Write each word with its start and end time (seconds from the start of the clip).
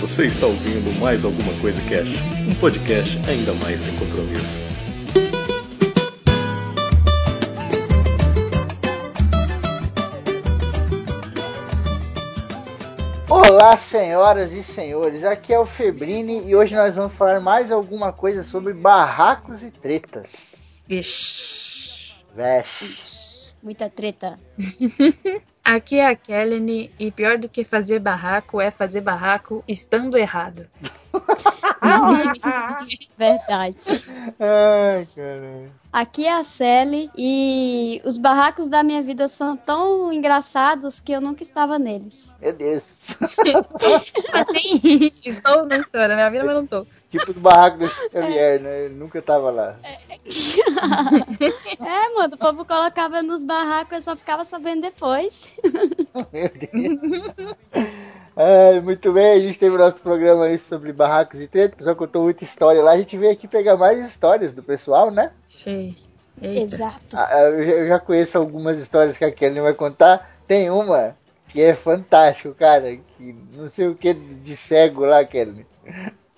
Você 0.00 0.26
está 0.26 0.46
ouvindo 0.46 0.92
mais 1.00 1.24
alguma 1.24 1.58
coisa 1.58 1.80
Cash, 1.88 2.16
um 2.46 2.54
podcast 2.56 3.18
ainda 3.28 3.54
mais 3.54 3.80
sem 3.80 3.96
compromisso. 3.96 4.60
Olá, 13.28 13.76
senhoras 13.78 14.52
e 14.52 14.62
senhores, 14.62 15.24
aqui 15.24 15.54
é 15.54 15.58
o 15.58 15.64
Febrini 15.64 16.46
e 16.46 16.54
hoje 16.54 16.74
nós 16.74 16.94
vamos 16.94 17.14
falar 17.14 17.40
mais 17.40 17.72
alguma 17.72 18.12
coisa 18.12 18.44
sobre 18.44 18.74
barracos 18.74 19.62
e 19.62 19.70
tretas. 19.70 20.54
Vixe. 20.86 22.16
Vesh. 22.34 23.56
Muita 23.62 23.88
treta. 23.88 24.38
Aqui 25.66 25.96
é 25.96 26.06
a 26.06 26.14
Kelly 26.14 26.92
e 26.96 27.10
pior 27.10 27.38
do 27.38 27.48
que 27.48 27.64
fazer 27.64 27.98
barraco 27.98 28.60
é 28.60 28.70
fazer 28.70 29.00
barraco 29.00 29.64
estando 29.66 30.16
errado. 30.16 30.64
Verdade. 33.18 33.84
Ai, 34.38 35.04
caralho. 35.12 35.72
Aqui 35.92 36.24
é 36.24 36.34
a 36.34 36.44
Sally 36.44 37.10
e 37.18 38.00
os 38.04 38.16
barracos 38.16 38.68
da 38.68 38.84
minha 38.84 39.02
vida 39.02 39.26
são 39.26 39.56
tão 39.56 40.12
engraçados 40.12 41.00
que 41.00 41.10
eu 41.10 41.20
nunca 41.20 41.42
estava 41.42 41.80
neles. 41.80 42.30
Meu 42.40 42.52
Deus. 42.52 43.08
Assim, 44.32 45.10
estou 45.24 45.66
na 45.66 45.78
história, 45.78 46.14
minha 46.14 46.30
vida, 46.30 46.44
mas 46.44 46.54
não 46.54 46.66
tô. 46.66 46.86
Tipo 47.10 47.32
do 47.32 47.40
barraco 47.40 47.78
do 47.78 47.86
Xavier, 48.12 48.60
né? 48.60 48.84
Ele 48.86 48.94
nunca 48.94 49.22
tava 49.22 49.50
lá. 49.50 49.76
É, 51.80 52.14
mano, 52.14 52.34
o 52.34 52.38
povo 52.38 52.64
colocava 52.64 53.22
nos 53.22 53.44
barracos, 53.44 53.92
eu 53.92 54.00
só 54.00 54.16
ficava 54.16 54.44
sabendo 54.44 54.82
depois. 54.82 55.54
Meu 56.32 56.50
Deus. 56.50 57.56
Ai, 58.36 58.80
muito 58.80 59.12
bem, 59.12 59.32
a 59.34 59.38
gente 59.38 59.58
teve 59.58 59.74
o 59.74 59.78
nosso 59.78 59.98
programa 60.00 60.44
aí 60.46 60.58
sobre 60.58 60.92
barracos 60.92 61.40
e 61.40 61.46
tretas. 61.46 61.74
O 61.74 61.78
pessoal 61.78 61.96
contou 61.96 62.24
muita 62.24 62.44
história 62.44 62.82
lá. 62.82 62.92
A 62.92 62.96
gente 62.98 63.16
veio 63.16 63.32
aqui 63.32 63.46
pegar 63.48 63.76
mais 63.76 63.98
histórias 64.06 64.52
do 64.52 64.62
pessoal, 64.62 65.10
né? 65.10 65.30
Eita. 66.42 66.60
Exato. 66.60 67.16
Ah, 67.16 67.40
Eu 67.44 67.64
já- 67.64 67.72
eu 67.72 67.88
já 67.88 67.98
conheço 68.00 68.36
algumas 68.36 68.78
histórias 68.78 69.16
que 69.16 69.24
a 69.24 69.32
Kelly 69.32 69.60
vai 69.60 69.72
contar. 69.74 70.30
Tem 70.46 70.70
uma 70.70 71.16
que 71.48 71.62
é 71.62 71.72
fantástico, 71.72 72.54
cara. 72.54 72.94
Que 73.16 73.34
não 73.52 73.68
sei 73.68 73.88
o 73.88 73.94
que 73.94 74.12
de 74.12 74.54
cego 74.56 75.04
lá, 75.06 75.24
Kelly. 75.24 75.64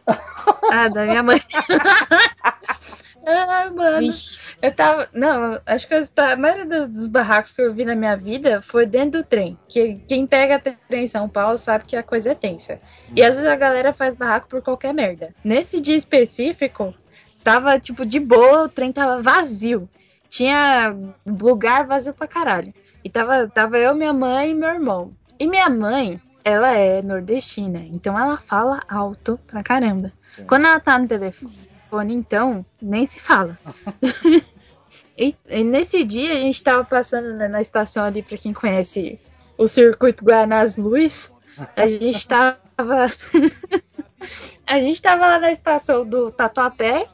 Ah, 0.70 0.89
da 0.89 1.05
minha 1.05 1.23
mãe. 1.23 1.41
ah, 3.27 3.70
mano. 3.75 3.98
Vixe. 4.01 4.39
Eu 4.61 4.73
tava. 4.75 5.09
Não, 5.12 5.61
acho 5.67 5.87
que 5.87 5.95
as- 5.95 6.12
a 6.17 6.37
maioria 6.37 6.67
dos, 6.67 6.92
dos 6.92 7.06
barracos 7.06 7.53
que 7.53 7.62
eu 7.62 7.73
vi 7.73 7.84
na 7.84 7.95
minha 7.95 8.17
vida 8.17 8.61
foi 8.62 8.84
dentro 8.87 9.23
do 9.23 9.27
trem. 9.27 9.59
Que 9.69 9.95
quem 10.06 10.27
pega 10.27 10.59
trem 10.89 11.05
em 11.05 11.09
São 11.09 11.28
Paulo 11.28 11.56
sabe 11.59 11.84
que 11.84 11.97
a 11.97 12.03
coisa 12.03 12.33
é 12.33 12.34
tensa. 12.34 12.81
E 13.15 13.23
às 13.23 13.37
vezes 13.37 13.50
a 13.50 13.56
galera 13.56 13.92
faz 13.92 14.15
barraco 14.15 14.48
por 14.48 14.62
qualquer 14.62 14.92
merda. 14.92 15.34
Nesse 15.45 15.81
dia 15.81 15.97
específico, 15.97 16.95
tava 17.43 17.78
tipo 17.78 18.05
de 18.05 18.19
boa, 18.20 18.65
o 18.65 18.69
trem 18.69 18.93
tava 18.93 19.22
vazio. 19.22 19.89
Tinha 20.28 20.95
lugar 21.27 21.87
vazio 21.87 22.12
pra 22.12 22.27
caralho. 22.27 22.75
E 23.03 23.09
tava, 23.09 23.48
tava 23.48 23.78
eu, 23.78 23.95
minha 23.95 24.12
mãe 24.12 24.50
e 24.50 24.55
meu 24.55 24.69
irmão. 24.69 25.12
E 25.41 25.47
minha 25.47 25.70
mãe, 25.70 26.20
ela 26.48 26.72
é 26.72 27.02
nordestina, 27.02 27.80
então 27.80 28.18
ela 28.18 28.38
fala 28.38 28.82
alto 28.88 29.38
pra 29.46 29.62
caramba. 29.62 30.12
Sim. 30.34 30.44
Quando 30.44 30.66
ela 30.66 30.80
tá 30.80 30.98
no 30.98 31.06
telefone, 31.06 32.14
então, 32.14 32.64
nem 32.80 33.04
se 33.04 33.20
fala. 33.20 33.58
e, 35.16 35.36
e 35.46 35.62
nesse 35.62 36.02
dia 36.04 36.32
a 36.32 36.36
gente 36.36 36.62
tava 36.62 36.84
passando 36.84 37.34
né, 37.34 37.48
na 37.48 37.60
estação 37.60 38.04
ali, 38.04 38.22
pra 38.22 38.38
quem 38.38 38.54
conhece 38.54 39.20
o 39.58 39.69
circuito 39.69 40.24
Guanás 40.24 40.78
Luz, 40.78 41.30
a 41.76 41.86
gente 41.86 42.26
tava. 42.26 42.56
a 44.66 44.78
gente 44.78 45.02
tava 45.02 45.26
lá 45.26 45.38
na 45.38 45.50
estação 45.50 46.04
do 46.04 46.31
Tatuapé, 46.31 47.08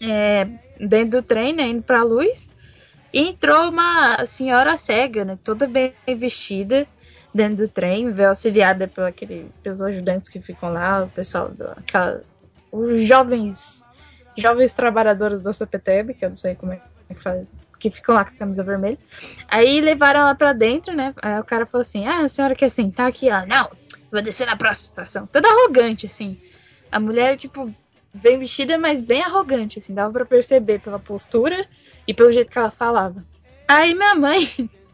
é, 0.00 0.46
dentro 0.78 1.20
do 1.20 1.26
trem, 1.26 1.52
né, 1.52 1.66
indo 1.66 1.82
pra 1.82 2.04
luz. 2.04 2.48
E 3.12 3.30
entrou 3.30 3.70
uma 3.70 4.26
senhora 4.26 4.76
cega, 4.76 5.24
né, 5.24 5.38
toda 5.42 5.66
bem 5.66 5.92
vestida, 6.16 6.86
dentro 7.36 7.66
do 7.66 7.68
trem, 7.68 8.10
veio 8.10 8.30
auxiliada 8.30 8.88
pelo 8.88 9.06
aquele, 9.06 9.50
pelos 9.62 9.82
ajudantes 9.82 10.28
que 10.28 10.40
ficam 10.40 10.72
lá, 10.72 11.04
o 11.04 11.08
pessoal, 11.08 11.48
do, 11.48 11.68
aquela, 11.70 12.22
os 12.72 13.04
jovens 13.04 13.84
jovens 14.36 14.74
trabalhadores 14.74 15.42
da 15.42 15.52
CPTEB, 15.52 16.14
que 16.14 16.24
eu 16.24 16.28
não 16.28 16.36
sei 16.36 16.54
como 16.54 16.72
é 16.72 16.80
que 17.08 17.20
faz, 17.20 17.46
que 17.78 17.90
ficam 17.90 18.14
lá 18.14 18.24
com 18.24 18.34
a 18.34 18.38
camisa 18.38 18.62
vermelha. 18.62 18.98
Aí 19.48 19.80
levaram 19.80 20.20
ela 20.20 20.34
pra 20.34 20.52
dentro, 20.52 20.94
né? 20.94 21.14
Aí 21.22 21.40
o 21.40 21.44
cara 21.44 21.66
falou 21.66 21.82
assim: 21.82 22.06
Ah, 22.06 22.20
a 22.20 22.28
senhora 22.28 22.54
quer 22.54 22.68
sentar 22.68 23.08
aqui? 23.08 23.28
Ela, 23.28 23.46
não, 23.46 23.70
vou 24.10 24.22
descer 24.22 24.46
na 24.46 24.56
próxima 24.56 24.86
estação. 24.86 25.26
Toda 25.26 25.48
arrogante, 25.48 26.06
assim. 26.06 26.40
A 26.90 27.00
mulher, 27.00 27.36
tipo, 27.36 27.72
bem 28.12 28.38
vestida, 28.38 28.78
mas 28.78 29.00
bem 29.00 29.22
arrogante, 29.22 29.78
assim. 29.78 29.94
Dava 29.94 30.12
pra 30.12 30.26
perceber 30.26 30.80
pela 30.80 30.98
postura 30.98 31.66
e 32.06 32.14
pelo 32.14 32.32
jeito 32.32 32.50
que 32.50 32.58
ela 32.58 32.70
falava. 32.70 33.24
Aí 33.68 33.94
minha 33.94 34.14
mãe 34.14 34.48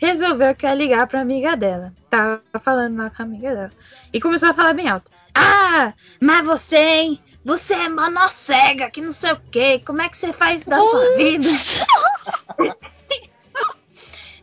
resolveu 0.00 0.54
que 0.54 0.66
ia 0.66 0.74
ligar 0.74 1.06
pra 1.06 1.20
amiga 1.20 1.54
dela. 1.54 1.92
Tava 2.08 2.40
falando 2.60 2.96
lá 2.96 3.10
com 3.10 3.22
a 3.22 3.24
amiga 3.24 3.54
dela. 3.54 3.72
E 4.12 4.20
começou 4.20 4.48
a 4.48 4.54
falar 4.54 4.72
bem 4.72 4.88
alto. 4.88 5.10
Ah, 5.34 5.92
mas 6.20 6.44
você, 6.44 6.78
hein? 6.78 7.20
Você 7.44 7.74
é 7.74 7.88
mano 7.88 8.26
cega, 8.28 8.90
que 8.90 9.00
não 9.02 9.12
sei 9.12 9.32
o 9.32 9.40
quê. 9.50 9.80
Como 9.84 10.00
é 10.00 10.08
que 10.08 10.16
você 10.16 10.32
faz 10.32 10.64
da 10.64 10.76
sua 10.76 11.16
vida? 11.16 11.44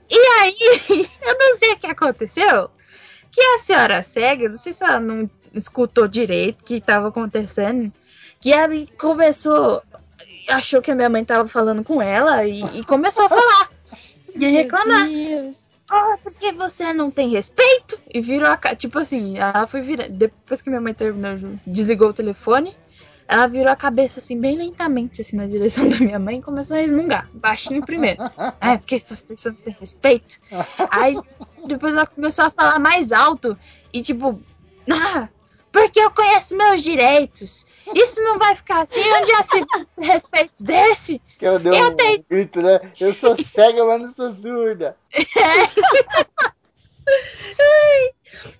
e 0.09 0.17
aí, 0.17 0.55
eu 1.21 1.37
não 1.37 1.57
sei 1.57 1.73
o 1.73 1.79
que 1.79 1.87
aconteceu. 1.87 2.69
Que 3.31 3.41
a 3.41 3.57
senhora 3.57 4.03
cega, 4.03 4.47
não 4.47 4.55
sei 4.55 4.73
se 4.73 4.83
ela 4.83 4.99
não 4.99 5.29
escutou 5.53 6.07
direito 6.07 6.61
o 6.61 6.63
que 6.63 6.75
estava 6.75 7.07
acontecendo. 7.07 7.91
Que 8.39 8.53
ela 8.53 8.73
começou. 8.99 9.81
Achou 10.47 10.81
que 10.81 10.91
a 10.91 10.95
minha 10.95 11.09
mãe 11.09 11.25
tava 11.25 11.47
falando 11.47 11.83
com 11.83 12.01
ela 12.01 12.45
e, 12.45 12.63
e 12.79 12.83
começou 12.85 13.25
a 13.25 13.29
falar. 13.29 13.76
E 14.39 14.47
reclamar. 14.47 15.07
Ah, 15.89 16.17
porque 16.21 16.51
você 16.51 16.91
não 16.91 17.09
tem 17.09 17.29
respeito? 17.29 17.99
E 18.13 18.19
virou 18.19 18.49
a 18.49 18.57
cara. 18.57 18.75
Tipo 18.75 18.99
assim, 18.99 19.37
ela 19.37 19.65
foi 19.67 19.81
virar. 19.81 20.09
Depois 20.09 20.61
que 20.61 20.69
minha 20.69 20.81
mãe 20.81 20.93
terminou, 20.93 21.57
desligou 21.65 22.09
o 22.09 22.13
telefone. 22.13 22.75
Ela 23.27 23.47
virou 23.47 23.71
a 23.71 23.75
cabeça 23.75 24.19
assim, 24.19 24.39
bem 24.39 24.57
lentamente, 24.57 25.19
assim, 25.19 25.35
na 25.35 25.45
direção 25.45 25.87
da 25.89 25.97
minha 25.97 26.17
mãe 26.17 26.39
e 26.39 26.41
começou 26.41 26.77
a 26.77 26.79
resmungar. 26.79 27.29
Baixinho 27.33 27.85
primeiro. 27.85 28.23
É, 28.61 28.77
porque 28.77 28.95
essas 28.95 29.21
pessoas 29.21 29.55
não 29.55 29.61
têm 29.61 29.75
respeito. 29.79 30.39
Aí 30.89 31.17
depois 31.65 31.93
ela 31.93 32.05
começou 32.05 32.45
a 32.45 32.49
falar 32.49 32.79
mais 32.79 33.11
alto 33.11 33.57
e 33.93 34.01
tipo, 34.01 34.41
ah, 34.89 35.27
porque 35.71 35.99
eu 35.99 36.11
conheço 36.11 36.55
meus 36.57 36.81
direitos. 36.81 37.65
Isso 37.93 38.21
não 38.21 38.37
vai 38.37 38.55
ficar 38.55 38.81
assim, 38.81 38.99
onde 39.13 39.31
já 39.31 39.43
se 39.43 39.65
se 39.87 40.01
respeito 40.01 40.63
desse? 40.63 41.21
Que 41.39 41.45
ela 41.45 41.59
deu 41.59 41.73
Eu 41.73 41.87
um 41.89 41.95
tenho- 41.95 42.25
grito, 42.29 42.61
né? 42.61 42.79
Eu 42.99 43.13
sou 43.13 43.35
cega, 43.41 43.85
mas 43.85 44.01
não 44.01 44.11
sou 44.11 44.33
surda. 44.33 44.97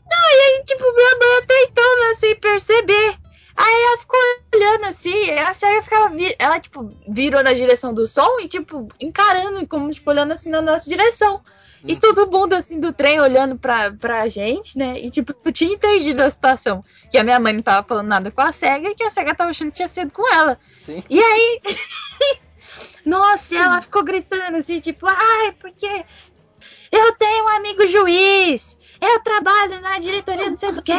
Não, 0.10 0.30
e 0.32 0.42
aí, 0.42 0.64
tipo, 0.66 0.84
minha 0.94 1.12
mãe 1.20 1.38
aceitando, 1.42 2.04
assim, 2.12 2.36
perceber. 2.36 3.18
Aí 3.56 3.84
ela 3.86 3.98
ficou 3.98 4.20
olhando 4.56 4.86
assim, 4.86 5.32
a 5.32 5.52
cega 5.54 5.82
ficava. 5.82 6.16
Ela, 6.40 6.60
tipo, 6.60 6.90
virou 7.10 7.44
na 7.44 7.54
direção 7.54 7.94
do 7.94 8.06
som 8.08 8.40
e, 8.40 8.48
tipo, 8.48 8.88
encarando, 9.00 9.66
como, 9.68 9.92
tipo, 9.92 10.10
olhando 10.10 10.32
assim 10.32 10.50
na 10.50 10.62
nossa 10.62 10.88
direção. 10.90 11.42
E 11.84 11.96
todo 11.96 12.30
mundo, 12.30 12.54
assim, 12.54 12.80
do 12.80 12.92
trem 12.92 13.20
olhando 13.20 13.58
pra, 13.58 13.92
pra 13.92 14.28
gente, 14.28 14.78
né? 14.78 15.00
E, 15.00 15.10
tipo, 15.10 15.34
eu 15.46 15.52
tinha 15.52 15.74
entendido 15.74 16.22
a 16.24 16.30
situação. 16.30 16.84
Que 17.12 17.18
a 17.18 17.24
minha 17.24 17.40
mãe 17.40 17.54
não 17.54 17.62
tava 17.62 17.88
falando 17.88 18.08
nada 18.08 18.32
com 18.32 18.42
a 18.42 18.52
cega 18.52 18.90
e 18.90 18.96
que 18.96 19.04
a 19.04 19.10
cega 19.10 19.36
tava 19.36 19.52
achando 19.52 19.70
que 19.70 19.78
tinha 19.78 19.88
sido 19.88 20.12
com 20.14 20.28
ela. 20.34 20.60
Sim. 20.86 21.04
E 21.10 21.20
aí. 21.22 21.62
Nossa, 23.06 23.56
e 23.56 23.58
ela 23.58 23.82
ficou 23.82 24.04
gritando 24.04 24.58
assim, 24.58 24.80
tipo, 24.80 25.06
ai, 25.08 25.54
porque 25.54 26.06
eu 26.92 27.16
tenho 27.16 27.46
um 27.46 27.50
amigo 27.50 27.88
juiz, 27.88 28.78
eu 29.00 29.20
trabalho 29.22 29.80
na 29.80 29.98
diretoria 30.00 30.48
não 30.48 30.56
sei 30.56 30.74
do 30.74 30.82
que. 30.82 30.92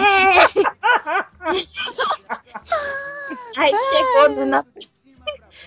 aí 3.56 3.72
chegou 3.90 4.46
na- 4.46 4.64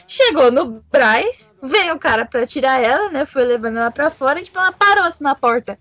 chegou 0.07 0.51
no 0.51 0.83
Braz, 0.91 1.53
veio 1.61 1.95
o 1.95 1.99
cara 1.99 2.25
pra 2.25 2.45
tirar 2.45 2.81
ela, 2.81 3.09
né? 3.09 3.25
Foi 3.25 3.43
levando 3.43 3.77
ela 3.77 3.91
pra 3.91 4.11
fora 4.11 4.39
e 4.39 4.43
tipo, 4.43 4.59
ela 4.59 4.71
parou 4.71 5.03
assim 5.03 5.23
na 5.23 5.35
porta. 5.35 5.77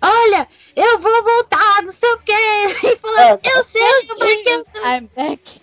Olha, 0.00 0.48
eu 0.76 0.98
vou 0.98 1.22
voltar, 1.22 1.82
não 1.82 1.92
sei 1.92 2.10
o 2.12 2.18
que. 2.18 2.32
E 2.92 2.96
falou, 2.96 3.18
É, 3.18 3.38
eu 3.44 3.64
sei, 3.64 3.82
porque 4.06 4.50
eu 4.50 4.64
I'm 4.84 5.08
back. 5.16 5.62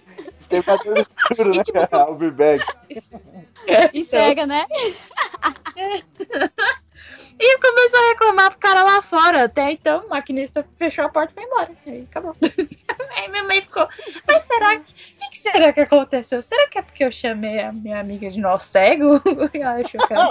Tem 0.49 0.61
batendo 0.61 0.99
escuro, 0.99 1.49
né? 1.51 1.57
E, 1.57 1.63
tipo, 1.63 1.79
I'll 1.95 2.15
be 2.15 2.31
back. 2.31 2.63
E 3.93 4.03
cega, 4.03 4.45
né? 4.45 4.65
E 7.39 7.57
começou 7.59 7.99
a 7.99 8.09
reclamar 8.09 8.51
pro 8.51 8.59
cara 8.59 8.83
lá 8.83 9.01
fora. 9.01 9.45
Até 9.45 9.71
então, 9.71 10.05
o 10.05 10.09
maquinista 10.09 10.65
fechou 10.77 11.05
a 11.05 11.09
porta 11.09 11.31
e 11.31 11.35
foi 11.35 11.43
embora. 11.43 11.71
Aí 11.87 12.07
acabou. 12.09 12.35
Aí 13.15 13.29
minha 13.29 13.43
mãe 13.45 13.61
ficou, 13.61 13.87
mas 14.27 14.43
será 14.43 14.77
que. 14.77 14.91
O 14.91 14.95
que, 14.95 15.29
que 15.31 15.37
será 15.37 15.71
que 15.71 15.79
aconteceu? 15.79 16.41
Será 16.41 16.67
que 16.67 16.77
é 16.77 16.81
porque 16.81 17.03
eu 17.03 17.11
chamei 17.11 17.61
a 17.61 17.71
minha 17.71 17.99
amiga 17.99 18.29
de 18.29 18.39
nó 18.39 18.57
cego? 18.57 19.21
E 19.53 19.61
ela 19.61 19.79
achou 19.79 20.05
que 20.05 20.13
era. 20.13 20.29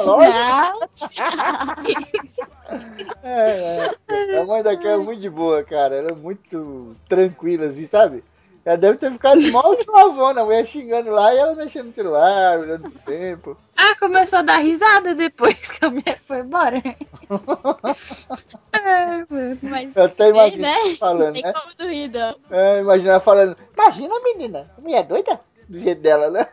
É, 3.23 3.91
é. 4.09 4.38
A 4.38 4.44
mãe 4.44 4.62
da 4.62 4.76
Kel 4.76 5.00
é 5.00 5.05
muito 5.05 5.21
de 5.21 5.31
boa, 5.31 5.64
cara. 5.64 5.94
Ela 5.94 6.11
é 6.11 6.14
muito 6.14 6.94
tranquila, 7.09 7.67
assim, 7.67 7.87
sabe? 7.87 8.23
Ela 8.69 8.76
deve 8.76 8.99
ter 8.99 9.11
ficado 9.11 9.41
mal 9.50 9.75
suavona, 9.82 10.43
a 10.43 10.44
mulher 10.44 10.67
xingando 10.67 11.11
lá 11.11 11.32
e 11.32 11.38
ela 11.38 11.55
mexendo 11.55 11.87
no 11.87 11.94
celular, 11.94 12.59
olhando 12.59 12.91
pro 12.91 13.00
tempo. 13.00 13.56
Ah, 13.75 13.97
começou 13.99 14.41
a 14.41 14.43
dar 14.43 14.59
risada 14.59 15.15
depois 15.15 15.55
que 15.73 15.82
a 15.87 15.88
mulher 15.88 16.20
foi 16.26 16.41
embora. 16.41 16.76
é. 16.76 16.94
Mas 19.62 19.97
Eu 19.97 20.05
até 20.05 20.25
tem, 20.25 20.29
imagino 20.29 20.62
né? 20.62 20.76
falando, 20.99 21.32
Tem 21.32 21.43
né? 21.44 21.53
como 21.55 21.73
não. 22.12 22.37
É, 22.59 22.81
imagina 22.81 23.11
ela 23.12 23.20
falando, 23.20 23.56
imagina 23.73 24.20
menina, 24.20 24.71
a 24.76 24.81
mulher 24.82 24.99
é 24.99 25.03
doida? 25.03 25.41
Do 25.67 25.81
jeito 25.81 26.03
dela, 26.03 26.31
né? 26.31 26.47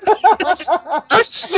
Oxi! 1.20 1.58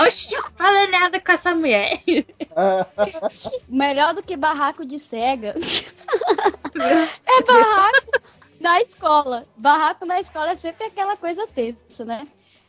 Oxi! 0.00 0.36
Fala 0.56 0.86
nada 0.86 1.20
com 1.20 1.32
essa 1.32 1.56
mulher. 1.56 2.00
Melhor 3.68 4.14
do 4.14 4.22
que 4.22 4.36
barraco 4.36 4.84
de 4.86 4.98
cega 5.00 5.54
é 7.26 7.42
barraco 7.42 8.20
na 8.60 8.80
escola. 8.80 9.46
Barraco 9.56 10.04
na 10.04 10.20
escola 10.20 10.50
é 10.52 10.56
sempre 10.56 10.84
aquela 10.84 11.16
coisa 11.16 11.46
tensa, 11.46 12.04
né? 12.04 12.28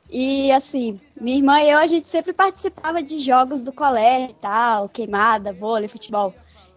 E 0.09 0.51
assim, 0.51 0.99
minha 1.19 1.37
irmã 1.37 1.61
e 1.61 1.69
eu, 1.69 1.77
a 1.77 1.87
gente 1.87 2.07
sempre 2.07 2.33
participava 2.33 3.03
de 3.03 3.19
jogos 3.19 3.61
do 3.61 3.71
colégio 3.71 4.31
e 4.31 4.35
tal, 4.41 4.89
queimada, 4.89 5.53
vôlei, 5.53 5.87
futebol. 5.87 6.33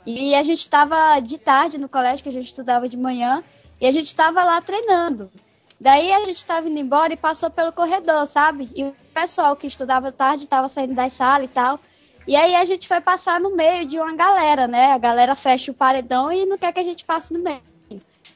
E 0.07 0.35
a 0.35 0.43
gente 0.43 0.69
tava 0.69 1.19
de 1.21 1.39
tarde 1.39 1.79
no 1.79 1.89
colégio, 1.89 2.23
que 2.23 2.29
a 2.29 2.33
gente 2.33 2.47
estudava 2.47 2.89
de 2.89 2.97
manhã, 2.97 3.43
e 3.81 3.87
a 3.87 3.91
gente 3.91 4.15
tava 4.15 4.45
lá 4.45 4.61
treinando. 4.61 5.31
Daí 5.81 6.13
a 6.13 6.25
gente 6.25 6.45
tava 6.45 6.69
indo 6.69 6.79
embora 6.79 7.13
e 7.13 7.17
passou 7.17 7.51
pelo 7.51 7.73
corredor, 7.73 8.27
sabe? 8.27 8.71
E 8.75 8.85
o 8.85 8.95
pessoal 9.13 9.57
que 9.57 9.67
estudava 9.67 10.13
tarde 10.13 10.47
tava 10.47 10.69
saindo 10.69 10.95
das 10.95 11.13
salas 11.13 11.47
e 11.47 11.49
tal. 11.49 11.81
E 12.27 12.37
aí 12.37 12.55
a 12.55 12.65
gente 12.65 12.87
foi 12.87 13.01
passar 13.01 13.41
no 13.41 13.57
meio 13.57 13.87
de 13.87 13.99
uma 13.99 14.15
galera, 14.15 14.67
né? 14.69 14.93
A 14.93 14.99
galera 14.99 15.35
fecha 15.35 15.73
o 15.73 15.75
paredão 15.75 16.33
e 16.33 16.47
não 16.47 16.57
quer 16.57 16.73
que 16.73 16.81
a 16.81 16.85
gente 16.85 17.05
passe 17.05 17.35
no 17.35 17.43
meio. 17.43 17.74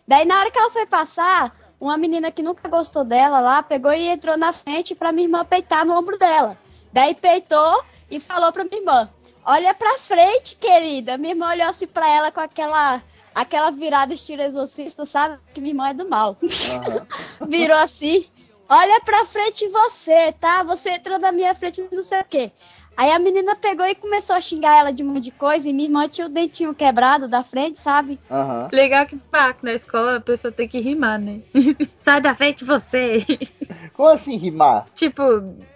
Daí 0.08 0.25
na 0.25 0.40
hora 0.40 0.50
que 0.50 0.58
ela 0.58 0.70
foi 0.70 0.87
passar, 0.87 1.55
uma 1.78 1.99
menina 1.99 2.32
que 2.32 2.43
nunca 2.43 2.66
gostou 2.66 3.05
dela 3.05 3.40
lá 3.40 3.62
pegou 3.62 3.93
e 3.93 4.08
entrou 4.08 4.38
na 4.38 4.55
frente 4.55 4.94
pra 4.94 5.12
minha 5.12 5.26
irmã 5.26 5.44
peitar 5.44 5.84
no 5.84 5.94
ombro 5.94 6.19
dela. 6.19 6.58
Daí 6.90 7.14
peitou 7.14 7.84
e 8.10 8.19
falou 8.19 8.50
pra 8.50 8.64
minha 8.64 8.81
irmã: 8.81 9.10
Olha 9.44 9.75
pra 9.75 9.99
frente, 9.99 10.56
querida. 10.56 11.19
Minha 11.19 11.34
irmã 11.34 11.50
olhou 11.50 11.69
assim 11.69 11.87
pra 11.87 12.08
ela 12.08 12.32
com 12.32 12.40
aquela, 12.40 13.02
aquela 13.34 13.70
virada 13.70 14.14
estilo 14.14 14.40
exorcista, 14.40 15.05
sabe? 15.05 15.38
Que 15.52 15.60
minha 15.60 15.72
irmã 15.72 15.90
é 15.90 15.94
do 15.94 16.08
mal. 16.08 16.38
Virou 17.46 17.76
assim: 17.76 18.25
Olha 18.66 19.00
pra 19.02 19.26
frente 19.26 19.69
você, 19.69 20.32
tá? 20.32 20.62
Você 20.62 20.93
entrou 20.93 21.19
na 21.19 21.31
minha 21.31 21.54
frente, 21.54 21.87
não 21.93 22.02
sei 22.02 22.20
o 22.20 22.25
quê. 22.25 22.50
Aí 22.99 23.12
a 23.12 23.19
menina 23.21 23.55
pegou 23.55 23.87
e 23.87 23.95
começou 23.95 24.35
a 24.35 24.41
xingar 24.41 24.77
ela 24.77 24.93
de 24.93 25.05
um 25.05 25.06
monte 25.06 25.23
de 25.27 25.31
coisa. 25.31 25.69
E 25.69 25.73
minha 25.73 25.89
irmã 25.89 26.09
tinha 26.09 26.27
o 26.27 26.31
dentinho 26.31 26.75
quebrado 26.75 27.29
da 27.29 27.45
frente, 27.45 27.79
sabe? 27.79 28.19
Aham. 28.29 28.69
Legal 28.73 29.06
que 29.06 29.17
pá, 29.17 29.55
na 29.62 29.73
escola 29.73 30.17
a 30.17 30.21
pessoa 30.21 30.50
tem 30.50 30.67
que 30.67 30.81
rimar, 30.81 31.17
né? 31.17 31.41
Sai 32.00 32.21
da 32.21 32.35
frente 32.35 32.65
você. 32.65 33.25
Como 33.95 34.09
assim 34.09 34.37
rimar? 34.37 34.87
tipo, 34.97 35.23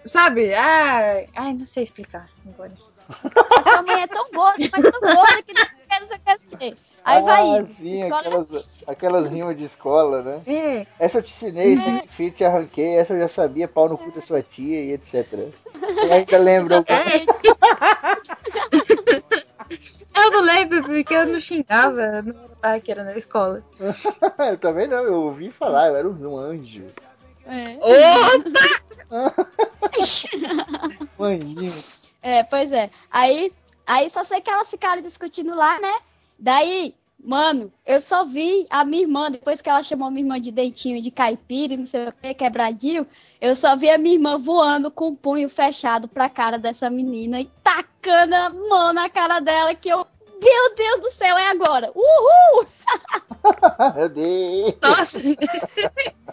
sabe? 0.03 0.53
Ai, 0.53 1.27
ai, 1.33 1.53
não 1.53 1.65
sei 1.65 1.83
explicar 1.83 2.27
agora. 2.45 2.73
Sua 3.63 3.81
mãe 3.83 4.01
é 4.01 4.07
tão 4.07 4.25
gorda, 4.33 4.69
mas 4.69 4.91
tão 4.91 5.15
gorda 5.15 5.43
que 5.43 5.53
não 5.53 5.65
não 5.99 6.07
dizer. 6.07 6.75
Aí 7.05 7.21
vai 7.21 7.41
ah, 7.41 7.57
indo. 7.57 7.73
sim, 7.73 8.01
Escola- 8.01 8.19
aquelas, 8.19 8.65
aquelas 8.87 9.29
rimas 9.29 9.57
de 9.57 9.65
escola, 9.65 10.21
né? 10.21 10.41
É, 10.47 10.87
Essa 10.97 11.17
eu 11.17 11.23
te 11.23 11.31
ensinei, 11.31 11.73
essa 11.73 12.23
eu 12.23 12.31
te 12.31 12.45
arranquei, 12.45 12.95
essa 12.95 13.13
eu 13.13 13.19
já 13.19 13.27
sabia, 13.27 13.67
pau 13.67 13.89
no 13.89 13.97
cu 13.97 14.09
da 14.11 14.21
sua 14.21 14.41
tia 14.41 14.79
e 14.81 14.93
etc. 14.93 15.27
Eu 15.33 16.13
ainda 16.13 16.37
lembro 16.37 16.75
alguma 16.75 17.03
eu 20.15 20.31
não 20.31 20.41
lembro 20.41 20.83
porque 20.83 21.13
eu 21.13 21.25
não 21.25 21.41
xingava, 21.41 22.01
eu 22.01 22.23
não 22.23 22.35
era 22.63 22.79
que 22.79 22.91
era 22.91 23.03
na 23.03 23.17
escola. 23.17 23.61
Eu 24.49 24.57
também 24.57 24.87
não, 24.87 25.03
eu 25.03 25.15
ouvi 25.23 25.51
falar, 25.51 25.89
eu 25.89 25.97
era 25.97 26.09
um 26.09 26.37
anjo. 26.37 26.85
É. 27.45 27.77
Um 31.19 31.25
anjinho. 31.25 31.71
É, 32.21 32.41
pois 32.43 32.71
é. 32.71 32.89
Aí, 33.11 33.51
aí 33.85 34.09
só 34.09 34.23
sei 34.23 34.41
que 34.41 34.49
elas 34.49 34.69
ficaram 34.69 35.01
discutindo 35.01 35.55
lá, 35.55 35.79
né? 35.79 35.93
Daí, 36.37 36.95
mano, 37.23 37.71
eu 37.85 37.99
só 37.99 38.25
vi 38.25 38.65
a 38.69 38.83
minha 38.83 39.03
irmã, 39.03 39.31
depois 39.31 39.61
que 39.61 39.69
ela 39.69 39.83
chamou 39.83 40.11
minha 40.11 40.23
irmã 40.23 40.39
de 40.39 40.51
dentinho 40.51 41.01
de 41.01 41.11
caipira 41.11 41.77
não 41.77 41.85
sei 41.85 42.07
o 42.07 42.13
que, 42.13 42.33
quebradinho, 42.33 43.07
eu 43.39 43.55
só 43.55 43.75
vi 43.75 43.89
a 43.89 43.97
minha 43.97 44.15
irmã 44.15 44.37
voando 44.37 44.91
com 44.91 45.09
o 45.09 45.15
punho 45.15 45.49
fechado 45.49 46.07
pra 46.07 46.29
cara 46.29 46.57
dessa 46.57 46.89
menina 46.89 47.39
e 47.41 47.49
tacando 47.63 48.35
a 48.35 48.49
mão 48.49 48.93
na 48.93 49.09
cara 49.09 49.39
dela 49.39 49.73
que 49.73 49.89
eu. 49.89 50.05
Meu 50.43 50.75
Deus 50.75 50.99
do 50.99 51.09
céu, 51.09 51.37
é 51.37 51.47
agora! 51.47 51.91
Uhul! 51.95 52.65
Meu 53.95 54.09
Deus. 54.09 54.75
Nossa! 54.81 55.19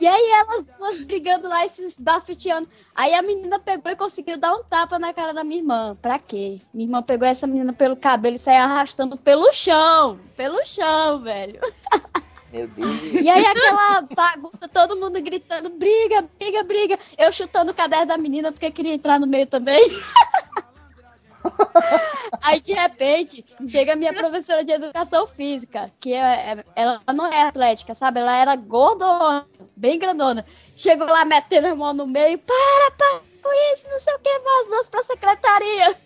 E 0.00 0.06
aí 0.06 0.30
elas 0.30 0.64
duas 0.78 1.00
brigando 1.00 1.48
lá 1.48 1.64
e 1.64 1.68
se 1.68 1.84
esbafeteando. 1.84 2.68
Aí 2.94 3.14
a 3.14 3.22
menina 3.22 3.58
pegou 3.58 3.92
e 3.92 3.96
conseguiu 3.96 4.36
dar 4.36 4.52
um 4.54 4.64
tapa 4.64 4.98
na 4.98 5.12
cara 5.12 5.32
da 5.32 5.44
minha 5.44 5.60
irmã. 5.60 5.96
Pra 6.00 6.18
quê? 6.18 6.60
Minha 6.74 6.86
irmã 6.86 7.02
pegou 7.02 7.28
essa 7.28 7.46
menina 7.46 7.72
pelo 7.72 7.96
cabelo 7.96 8.36
e 8.36 8.38
saiu 8.38 8.62
arrastando 8.62 9.16
pelo 9.16 9.52
chão. 9.52 10.18
Pelo 10.36 10.64
chão, 10.64 11.20
velho. 11.20 11.60
Meu 12.52 12.66
Deus. 12.66 13.14
E 13.14 13.28
aí 13.28 13.46
aquela 13.46 14.00
bagunça, 14.02 14.68
todo 14.72 14.96
mundo 14.96 15.20
gritando, 15.22 15.70
briga, 15.70 16.28
briga, 16.38 16.64
briga. 16.64 16.98
Eu 17.16 17.32
chutando 17.32 17.70
o 17.70 17.74
caderno 17.74 18.06
da 18.06 18.18
menina 18.18 18.50
porque 18.50 18.70
queria 18.70 18.94
entrar 18.94 19.20
no 19.20 19.26
meio 19.26 19.46
também. 19.46 19.80
Aí 22.42 22.60
de 22.60 22.72
repente 22.72 23.44
chega 23.68 23.92
a 23.92 23.96
minha 23.96 24.12
professora 24.12 24.64
de 24.64 24.72
educação 24.72 25.26
física, 25.26 25.90
que 26.00 26.12
é, 26.12 26.52
é- 26.52 26.64
ela 26.76 27.00
não 27.14 27.26
é 27.26 27.42
atlética, 27.42 27.94
sabe? 27.94 28.20
Ela 28.20 28.36
era 28.36 28.56
gordona, 28.56 29.46
bem 29.76 29.98
grandona. 29.98 30.44
Chegou 30.76 31.06
lá 31.06 31.24
metendo 31.24 31.68
a 31.68 31.74
mão 31.74 31.92
no 31.94 32.06
meio, 32.06 32.38
para, 32.38 32.90
para 32.96 33.20
com 33.42 33.72
isso, 33.72 33.88
não 33.90 33.98
sei 33.98 34.14
o 34.14 34.18
que, 34.18 34.38
vós 34.38 34.66
duas 34.66 34.90
pra 34.90 35.02
secretaria. 35.02 35.96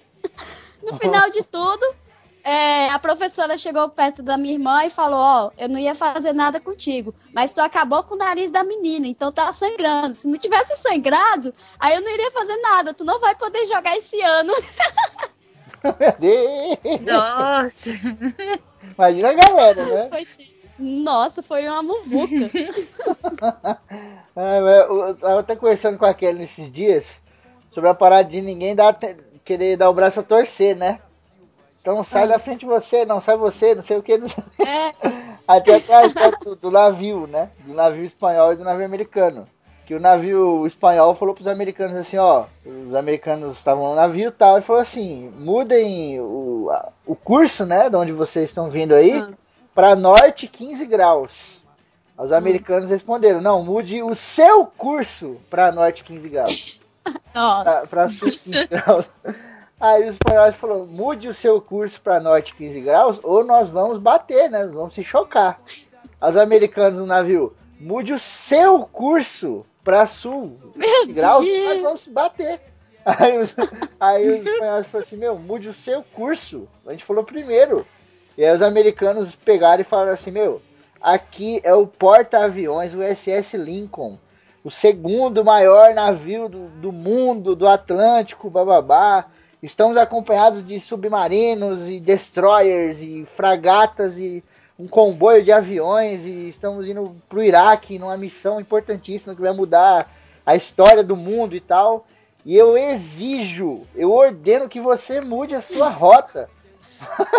No 0.83 0.95
final 0.99 1.31
de 1.31 1.43
tudo, 1.43 1.95
é, 2.44 2.91
a 2.91 2.99
professora 2.99 3.56
chegou 3.56 3.88
perto 3.88 4.23
da 4.23 4.37
minha 4.37 4.52
irmã 4.52 4.85
e 4.85 4.91
falou: 4.91 5.19
Ó, 5.19 5.50
eu 5.56 5.67
não 5.69 5.79
ia 5.79 5.94
fazer 5.94 6.35
nada 6.35 6.61
contigo, 6.61 7.14
mas 7.32 7.52
tu 7.52 7.61
acabou 7.61 8.02
com 8.02 8.14
o 8.14 8.19
nariz 8.19 8.50
da 8.50 8.62
menina, 8.62 9.06
então 9.06 9.32
tá 9.32 9.50
sangrando. 9.50 10.12
Se 10.12 10.29
não 10.29 10.37
tivesse 10.37 10.76
sangrado, 10.76 11.55
aí 11.81 11.94
eu 11.94 12.02
não 12.02 12.12
iria 12.12 12.31
fazer 12.31 12.56
nada, 12.58 12.93
tu 12.93 13.02
não 13.02 13.19
vai 13.19 13.35
poder 13.35 13.67
jogar 13.67 13.96
esse 13.96 14.20
ano. 14.20 14.52
Nossa! 17.02 17.91
Imagina 18.97 19.30
a 19.30 19.33
galera, 19.33 19.87
né? 19.87 20.09
Foi- 20.11 20.28
Nossa, 20.78 21.42
foi 21.42 21.66
uma 21.66 21.83
muvuca. 21.83 22.50
Ah, 24.37 24.57
eu 24.88 25.07
eu 25.09 25.14
tava 25.14 25.40
até 25.40 25.57
conversando 25.57 25.99
com 25.99 26.04
a 26.04 26.12
Kelly 26.14 26.38
nesses 26.40 26.71
dias 26.71 27.21
sobre 27.71 27.88
a 27.88 27.95
parada 27.95 28.28
de 28.28 28.40
ninguém 28.40 28.75
dar, 28.75 28.97
querer 29.45 29.76
dar 29.76 29.88
o 29.90 29.95
braço 29.95 30.21
a 30.21 30.23
torcer, 30.23 30.76
né? 30.76 31.00
Então 31.85 32.03
sai 32.03 32.26
da 32.26 32.38
frente 32.38 32.64
você, 32.64 33.05
não 33.05 33.21
sai 33.21 33.37
você, 33.37 33.75
não 33.75 33.83
sei 33.83 33.99
o 33.99 34.03
que, 34.03 34.17
não 34.17 34.26
sei. 34.26 34.43
É, 34.67 34.88
Até 35.47 35.75
até 35.76 35.95
a 35.97 36.07
história 36.07 36.38
do, 36.43 36.57
do 36.57 36.71
navio, 36.71 37.26
né? 37.26 37.50
Do 37.67 37.75
navio 37.75 38.07
espanhol 38.07 38.55
e 38.55 38.57
do 38.57 38.64
navio 38.64 38.87
americano. 38.87 39.47
Que 39.85 39.95
o 39.95 40.00
navio 40.00 40.67
espanhol 40.67 41.14
falou 41.14 41.35
pros 41.35 41.47
americanos 41.47 41.95
assim, 41.99 42.17
ó. 42.17 42.47
Os 42.64 42.95
americanos 42.95 43.59
estavam 43.59 43.91
no 43.91 43.95
navio 43.95 44.31
e 44.31 44.33
tal, 44.33 44.59
e 44.59 44.62
falou 44.62 44.81
assim, 44.81 45.29
mudem 45.37 46.19
o, 46.23 46.71
a- 46.73 46.88
o 47.05 47.14
curso, 47.14 47.67
né? 47.67 47.91
De 47.91 47.97
onde 47.97 48.12
vocês 48.12 48.47
estão 48.47 48.71
vindo 48.71 48.95
aí, 48.95 49.19
Ah. 49.21 49.29
pra 49.75 49.95
norte 49.95 50.49
15 50.49 50.87
graus. 50.87 51.61
Os 52.17 52.33
americanos 52.33 52.88
responderam, 52.88 53.43
não, 53.43 53.62
mude 53.62 54.03
o 54.03 54.14
seu 54.14 54.64
curso 54.64 55.37
pra 55.50 55.71
norte 55.71 56.03
15 56.03 56.29
graus. 56.31 56.81
pra 57.91 58.09
sul 58.09 58.29
15 58.31 58.67
graus. 58.73 59.07
Aí 59.78 60.09
os 60.09 60.14
espanhóis 60.14 60.54
falaram, 60.54 60.87
mude 60.87 61.28
o 61.28 61.35
seu 61.35 61.61
curso 61.61 62.00
pra 62.00 62.21
norte 62.21 62.54
15 62.54 62.81
graus 62.81 63.21
ou 63.23 63.45
nós 63.45 63.69
vamos 63.69 63.99
bater, 63.99 64.50
né? 64.50 64.64
Nós 64.64 64.73
vamos 64.73 64.95
se 64.95 65.02
chocar. 65.02 65.61
Os 66.21 66.37
americanos 66.37 66.99
no 66.99 67.07
navio, 67.07 67.54
mude 67.78 68.12
o 68.12 68.19
seu 68.19 68.81
curso 68.87 69.66
pra 69.83 70.07
sul 70.07 70.57
15 70.81 71.12
graus 71.12 71.45
nós 71.47 71.83
vamos 71.83 72.00
se 72.00 72.11
bater. 72.11 72.61
Aí 73.04 73.37
os, 73.37 73.54
aí 74.00 74.26
os 74.31 74.47
espanhóis 74.47 74.87
falaram 74.87 75.07
assim, 75.07 75.16
meu, 75.16 75.38
mude 75.38 75.69
o 75.69 75.75
seu 75.75 76.02
curso. 76.02 76.66
A 76.87 76.93
gente 76.93 77.04
falou 77.04 77.23
primeiro. 77.23 77.87
E 78.35 78.43
aí 78.43 78.54
os 78.54 78.62
americanos 78.62 79.35
pegaram 79.35 79.83
e 79.83 79.85
falaram 79.85 80.12
assim, 80.12 80.31
meu, 80.31 80.62
aqui 80.99 81.61
é 81.64 81.75
o 81.75 81.87
porta-aviões 81.87 82.95
USS 82.95 83.59
Lincoln 83.59 84.19
o 84.64 84.71
segundo 84.71 85.45
maior 85.45 85.93
navio 85.93 86.49
do, 86.49 86.69
do 86.69 86.90
mundo, 86.90 87.54
do 87.54 87.69
Atlântico, 87.69 88.49
bababá. 88.49 89.26
Estamos 89.64 89.97
acompanhados 89.97 90.62
de 90.62 90.78
submarinos 90.78 91.88
e 91.88 91.99
destroyers 91.99 93.00
e 93.00 93.26
fragatas 93.35 94.18
e 94.18 94.44
um 94.78 94.87
comboio 94.87 95.42
de 95.42 95.50
aviões 95.50 96.23
e 96.26 96.50
estamos 96.50 96.87
indo 96.87 97.16
pro 97.30 97.42
Iraque 97.42 97.99
numa 97.99 98.14
missão 98.14 98.61
importantíssima 98.61 99.35
que 99.35 99.40
vai 99.40 99.54
mudar 99.54 100.12
a 100.44 100.54
história 100.54 101.02
do 101.02 101.16
mundo 101.16 101.56
e 101.56 101.62
tal. 101.62 102.04
E 102.44 102.54
eu 102.54 102.76
exijo, 102.76 103.87
eu 103.94 104.12
ordeno 104.12 104.68
que 104.68 104.83
você 104.83 105.18
mude 105.23 105.54
a 105.54 105.62
sua 105.62 105.88
rota. 105.88 106.50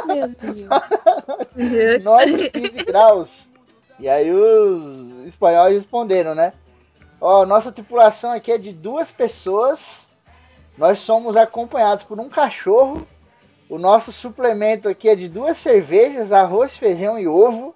meu 0.08 0.28
Deus. 1.54 2.04
Norte 2.04 2.50
15 2.50 2.86
graus. 2.86 3.48
E 4.00 4.10
aí 4.10 4.32
os 4.32 5.28
espanhóis 5.28 5.76
responderam, 5.76 6.34
né? 6.34 6.54
Ó, 7.22 7.46
nossa 7.46 7.72
tripulação 7.72 8.32
aqui 8.32 8.52
é 8.52 8.58
de 8.58 8.74
duas 8.74 9.12
pessoas. 9.12 10.05
Nós 10.78 11.00
somos 11.00 11.38
acompanhados 11.38 12.04
por 12.04 12.20
um 12.20 12.30
cachorro. 12.30 13.06
O 13.70 13.78
nosso 13.78 14.12
suplemento 14.12 14.90
aqui 14.90 15.10
é 15.10 15.16
de 15.16 15.28
duas 15.28 15.58
cervejas, 15.58 16.32
arroz, 16.32 16.78
feijão 16.78 17.18
e 17.18 17.28
ovo. 17.28 17.74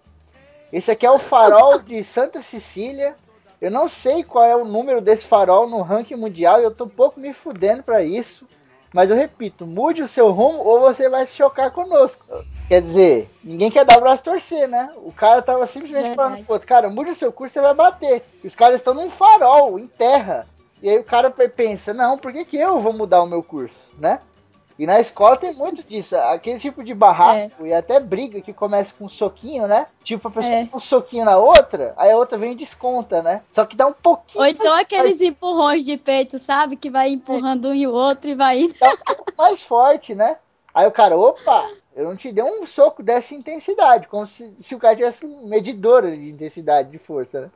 Esse 0.71 0.91
aqui 0.91 1.05
é 1.05 1.11
o 1.11 1.17
farol 1.17 1.79
de 1.79 2.03
Santa 2.03 2.41
Cecília. 2.41 3.15
Eu 3.59 3.71
não 3.71 3.87
sei 3.87 4.23
qual 4.23 4.45
é 4.45 4.55
o 4.55 4.65
número 4.65 5.01
desse 5.01 5.25
farol 5.25 5.67
no 5.67 5.81
ranking 5.81 6.15
mundial 6.15 6.61
e 6.61 6.63
eu 6.63 6.71
tô 6.73 6.85
um 6.85 6.89
pouco 6.89 7.19
me 7.19 7.33
fudendo 7.33 7.83
para 7.83 8.03
isso. 8.03 8.45
Mas 8.93 9.09
eu 9.09 9.15
repito, 9.15 9.67
mude 9.67 10.01
o 10.01 10.07
seu 10.07 10.31
rumo 10.31 10.59
ou 10.59 10.79
você 10.79 11.09
vai 11.09 11.25
se 11.25 11.35
chocar 11.35 11.71
conosco. 11.71 12.25
Quer 12.67 12.81
dizer, 12.81 13.29
ninguém 13.43 13.69
quer 13.69 13.85
dar 13.85 13.97
o 13.97 14.01
braço 14.01 14.23
torcer, 14.23 14.67
né? 14.67 14.91
O 14.97 15.11
cara 15.11 15.41
tava 15.41 15.65
simplesmente 15.65 16.07
Verdade. 16.07 16.15
falando 16.15 16.45
pro 16.45 16.53
outro, 16.53 16.67
cara, 16.67 16.89
mude 16.89 17.11
o 17.11 17.15
seu 17.15 17.31
curso, 17.31 17.53
você 17.53 17.61
vai 17.61 17.73
bater. 17.73 18.23
E 18.43 18.47
os 18.47 18.55
caras 18.55 18.77
estão 18.77 18.93
num 18.93 19.09
farol, 19.09 19.77
em 19.77 19.87
terra. 19.87 20.47
E 20.81 20.89
aí 20.89 20.97
o 20.97 21.03
cara 21.03 21.29
pensa, 21.29 21.93
não, 21.93 22.17
por 22.17 22.31
que, 22.31 22.45
que 22.45 22.57
eu 22.57 22.79
vou 22.79 22.93
mudar 22.93 23.21
o 23.21 23.27
meu 23.27 23.43
curso, 23.43 23.75
né? 23.97 24.19
E 24.77 24.85
na 24.85 24.97
escola 25.01 25.35
tem 25.35 25.53
muito 25.55 25.83
disso, 25.83 26.15
aquele 26.15 26.57
tipo 26.57 26.81
de 26.81 26.93
barraco 26.93 27.67
e 27.67 27.73
até 27.73 27.99
briga 27.99 28.39
que 28.39 28.53
começa 28.53 28.93
com 28.97 29.05
um 29.05 29.09
soquinho, 29.09 29.67
né? 29.67 29.87
Tipo, 30.05 30.29
a 30.29 30.31
pessoa 30.31 30.53
É. 30.53 30.67
um 30.73 30.79
soquinho 30.79 31.25
na 31.25 31.37
outra, 31.37 31.93
aí 31.97 32.11
a 32.11 32.15
outra 32.15 32.37
vem 32.37 32.53
e 32.53 32.55
desconta, 32.55 33.21
né? 33.21 33.41
Só 33.51 33.65
que 33.65 33.75
dá 33.75 33.85
um 33.87 33.91
pouquinho 33.91 34.41
Ou 34.41 34.47
então 34.47 34.73
aqueles 34.73 35.19
empurrões 35.19 35.83
de 35.83 35.97
peito, 35.97 36.39
sabe? 36.39 36.77
Que 36.77 36.89
vai 36.89 37.09
empurrando 37.09 37.67
um 37.67 37.75
e 37.75 37.85
o 37.87 37.91
outro 37.91 38.29
e 38.29 38.35
vai 38.35 38.57
indo. 38.57 38.73
dá 38.79 38.89
um 38.89 39.15
pouco 39.15 39.33
mais 39.37 39.61
forte, 39.61 40.15
né? 40.15 40.37
Aí 40.73 40.87
o 40.87 40.91
cara, 40.93 41.17
opa, 41.17 41.69
eu 41.93 42.05
não 42.05 42.15
te 42.15 42.31
dei 42.31 42.43
um 42.45 42.65
soco 42.65 43.03
dessa 43.03 43.35
intensidade, 43.35 44.07
como 44.07 44.25
se, 44.25 44.49
se 44.61 44.75
o 44.75 44.79
cara 44.79 44.95
tivesse 44.95 45.25
um 45.25 45.45
medidor 45.45 46.09
de 46.09 46.29
intensidade 46.29 46.89
de 46.89 46.97
força, 46.97 47.41
né? 47.41 47.49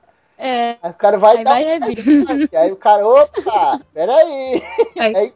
É, 0.45 0.77
Aí 0.83 0.91
o 0.91 0.93
cara 0.95 1.17
vai 1.17 1.37
aí 1.37 1.43
dar 1.45 1.51
vai 1.51 1.63
um 1.63 1.67
revir. 1.67 2.49
Aí 2.53 2.71
o 2.71 2.75
cara, 2.75 3.07
opa, 3.07 3.79
peraí. 3.93 4.61
Aí 4.99 5.15
Aí, 5.15 5.33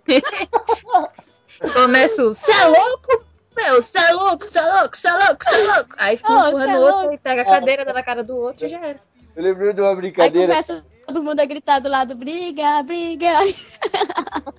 começa 1.73 2.23
o, 2.25 2.33
cê 2.33 2.51
é 2.51 2.65
louco? 2.65 3.23
Meu, 3.55 3.81
cê 3.81 3.99
é 3.99 4.11
louco, 4.11 4.43
cê 4.45 4.59
é 4.59 4.61
louco, 4.63 4.97
cê 4.97 5.07
é 5.07 5.13
louco, 5.13 5.45
cê 5.45 5.55
é 5.55 5.73
louco. 5.75 5.95
Aí 5.97 6.17
fica 6.17 6.31
um 6.31 6.41
cê 6.41 6.47
empurrando 6.49 6.69
é 6.71 6.77
o 6.77 6.81
outro 6.81 6.99
louco. 6.99 7.13
e 7.13 7.17
pega 7.17 7.41
a 7.41 7.45
cadeira 7.45 7.85
dá 7.85 7.93
na 7.93 8.03
cara 8.03 8.21
do 8.23 8.35
outro 8.35 8.65
e 8.65 8.69
já 8.69 8.79
era. 8.85 8.99
eu 9.35 9.43
lembrei 9.43 9.71
de 9.73 9.81
uma 9.81 9.89
Aí 9.91 9.95
brincadeira. 9.95 10.47
começa 10.49 10.85
todo 11.07 11.23
mundo 11.23 11.39
a 11.39 11.45
gritar 11.45 11.79
do 11.79 11.89
lado, 11.89 12.13
briga, 12.13 12.83
briga. 12.83 13.27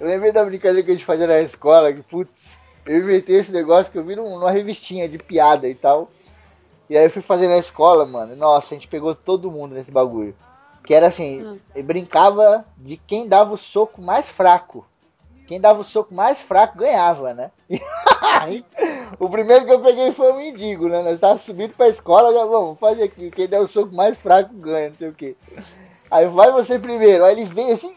Eu 0.00 0.06
lembrei 0.08 0.32
da 0.32 0.44
brincadeira 0.44 0.84
que 0.84 0.90
a 0.90 0.94
gente 0.94 1.04
fazia 1.04 1.26
na 1.28 1.40
escola, 1.40 1.92
que, 1.92 2.02
putz, 2.02 2.58
eu 2.84 2.98
inventei 2.98 3.36
esse 3.38 3.52
negócio 3.52 3.92
que 3.92 3.96
eu 3.98 4.02
vi 4.04 4.16
num- 4.16 4.30
numa 4.36 4.50
revistinha 4.50 5.08
de 5.08 5.16
piada 5.16 5.68
e 5.68 5.74
tal. 5.76 6.10
E 6.90 6.96
aí 6.96 7.04
eu 7.04 7.10
fui 7.10 7.22
fazer 7.22 7.48
na 7.48 7.58
escola, 7.58 8.04
mano. 8.04 8.36
Nossa, 8.36 8.74
a 8.74 8.76
gente 8.76 8.88
pegou 8.88 9.14
todo 9.14 9.50
mundo 9.50 9.74
nesse 9.74 9.90
bagulho. 9.90 10.34
Que 10.84 10.94
era 10.94 11.06
assim, 11.06 11.42
Hum. 11.42 11.58
brincava 11.82 12.64
de 12.76 12.96
quem 12.96 13.28
dava 13.28 13.54
o 13.54 13.58
soco 13.58 14.02
mais 14.02 14.28
fraco. 14.28 14.84
Quem 15.46 15.60
dava 15.60 15.80
o 15.80 15.84
soco 15.84 16.14
mais 16.14 16.40
fraco 16.40 16.78
ganhava, 16.78 17.34
né? 17.34 17.50
Aí, 18.40 18.64
o 19.18 19.28
primeiro 19.28 19.64
que 19.64 19.72
eu 19.72 19.80
peguei 19.80 20.10
foi 20.12 20.32
o 20.32 20.36
mendigo, 20.36 20.88
né? 20.88 21.02
Nós 21.02 21.14
estávamos 21.14 21.42
subindo 21.42 21.74
pra 21.74 21.88
escola, 21.88 22.32
já 22.32 22.44
vamos 22.44 22.78
fazer 22.78 23.04
aqui. 23.04 23.30
Quem 23.30 23.46
der 23.48 23.60
o 23.60 23.68
soco 23.68 23.94
mais 23.94 24.16
fraco 24.18 24.54
ganha, 24.54 24.90
não 24.90 24.96
sei 24.96 25.08
o 25.08 25.14
quê. 25.14 25.36
Aí 26.10 26.26
vai 26.26 26.50
você 26.52 26.78
primeiro. 26.78 27.24
Aí 27.24 27.32
ele 27.32 27.44
veio 27.44 27.72
assim, 27.74 27.94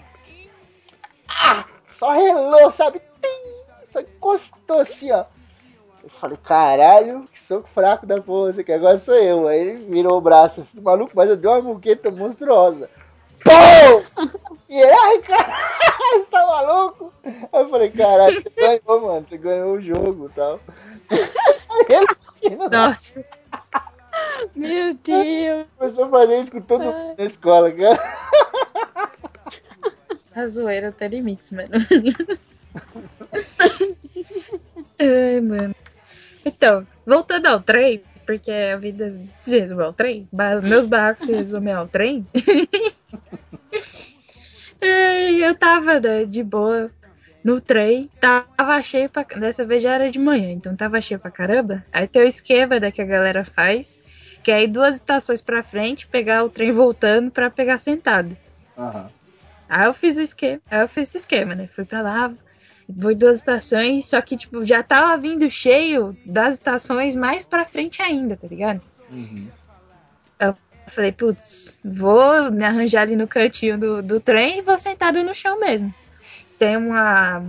ah, 1.27 1.65
só 1.87 2.11
relou, 2.11 2.71
sabe? 2.71 2.99
Tim, 3.21 3.85
só 3.85 3.99
encostou 4.01 4.79
assim, 4.79 5.11
ó. 5.11 5.25
Eu 6.05 6.11
falei, 6.21 6.37
caralho, 6.37 7.25
que 7.33 7.39
soco 7.39 7.67
fraco 7.73 8.05
da 8.05 8.21
porra, 8.21 8.51
aqui 8.51 8.71
agora 8.71 8.99
sou 8.99 9.15
eu. 9.15 9.47
Aí 9.47 9.59
ele 9.59 9.85
virou 9.85 10.19
o 10.19 10.21
braço 10.21 10.61
assim, 10.61 10.79
maluco, 10.79 11.11
mas 11.15 11.31
eu 11.31 11.35
dei 11.35 11.49
uma 11.49 11.63
muqueta 11.63 12.11
monstruosa. 12.11 12.87
Pum! 13.43 14.29
E 14.69 14.79
ele, 14.79 14.91
ai, 14.91 15.17
caralho, 15.19 15.55
você 16.11 16.25
tá 16.29 16.45
maluco? 16.45 17.11
Aí 17.23 17.47
eu 17.53 17.69
falei, 17.69 17.89
caralho, 17.89 18.39
você 18.39 18.49
ganhou, 18.49 19.01
mano, 19.01 19.25
você 19.27 19.37
ganhou 19.37 19.73
o 19.73 19.81
jogo 19.81 20.27
e 20.27 20.35
tal. 20.35 20.59
Ele 21.89 22.55
Nossa, 22.71 23.25
Meu 24.55 24.93
Deus. 24.93 25.67
começou 25.77 26.05
a 26.05 26.09
fazer 26.09 26.39
isso 26.39 26.51
com 26.51 26.61
todo 26.61 26.85
mundo 26.85 27.15
na 27.17 27.25
escola, 27.25 27.71
cara. 27.71 27.99
a 30.35 30.47
zoeira 30.47 30.91
tem 30.91 31.09
limites, 31.09 31.51
mano. 31.51 31.69
Então, 36.57 36.87
voltando 37.05 37.47
ao 37.47 37.59
trem, 37.59 38.01
porque 38.25 38.51
a 38.51 38.77
vida 38.77 39.13
se 39.37 39.59
resume 39.59 39.83
ao 39.83 39.93
trem, 39.93 40.27
meus 40.63 40.85
barracos 40.85 41.25
se 41.25 41.31
resumem 41.31 41.73
ao 41.73 41.87
trem. 41.87 42.25
Ai, 44.81 45.43
eu 45.43 45.53
tava 45.55 45.99
né, 45.99 46.25
de 46.25 46.43
boa 46.43 46.89
no 47.43 47.61
trem, 47.61 48.09
tava 48.19 48.81
cheio 48.81 49.09
pra. 49.09 49.23
Dessa 49.23 49.65
vez 49.65 49.83
já 49.83 49.93
era 49.93 50.09
de 50.09 50.17
manhã, 50.17 50.51
então 50.51 50.75
tava 50.75 50.99
cheio 51.01 51.19
pra 51.19 51.29
caramba. 51.29 51.85
Aí 51.91 52.07
tem 52.07 52.23
o 52.23 52.27
esquema 52.27 52.79
né, 52.79 52.89
que 52.89 53.01
a 53.01 53.05
galera 53.05 53.45
faz, 53.45 53.99
que 54.43 54.51
é 54.51 54.63
ir 54.63 54.67
duas 54.67 54.95
estações 54.95 55.41
pra 55.41 55.61
frente, 55.61 56.07
pegar 56.07 56.43
o 56.43 56.49
trem 56.49 56.71
voltando 56.71 57.29
pra 57.29 57.49
pegar 57.49 57.77
sentado. 57.77 58.35
Aham. 58.77 59.09
Aí 59.67 59.87
eu 59.87 59.93
fiz 59.93 60.17
o 60.17 60.21
esquema, 60.21 60.61
aí 60.69 60.81
eu 60.81 60.87
fiz 60.87 61.09
esse 61.09 61.17
esquema, 61.17 61.55
né? 61.55 61.67
Fui 61.67 61.85
pra 61.85 62.01
lá, 62.01 62.31
fui 63.01 63.15
duas 63.15 63.37
estações, 63.37 64.05
só 64.05 64.21
que, 64.21 64.37
tipo, 64.37 64.63
já 64.63 64.83
tava 64.83 65.17
vindo 65.17 65.49
cheio 65.49 66.15
das 66.25 66.55
estações 66.55 67.15
mais 67.15 67.43
pra 67.43 67.65
frente 67.65 68.01
ainda, 68.01 68.35
tá 68.35 68.47
ligado? 68.47 68.81
Uhum. 69.09 69.47
Eu 70.39 70.55
falei, 70.87 71.11
putz, 71.11 71.75
vou 71.83 72.51
me 72.51 72.63
arranjar 72.63 73.01
ali 73.01 73.15
no 73.15 73.27
cantinho 73.27 73.77
do, 73.77 74.03
do 74.03 74.19
trem 74.19 74.59
e 74.59 74.61
vou 74.61 74.77
sentada 74.77 75.23
no 75.23 75.33
chão 75.33 75.59
mesmo. 75.59 75.93
Tem 76.59 76.77
uma 76.77 77.43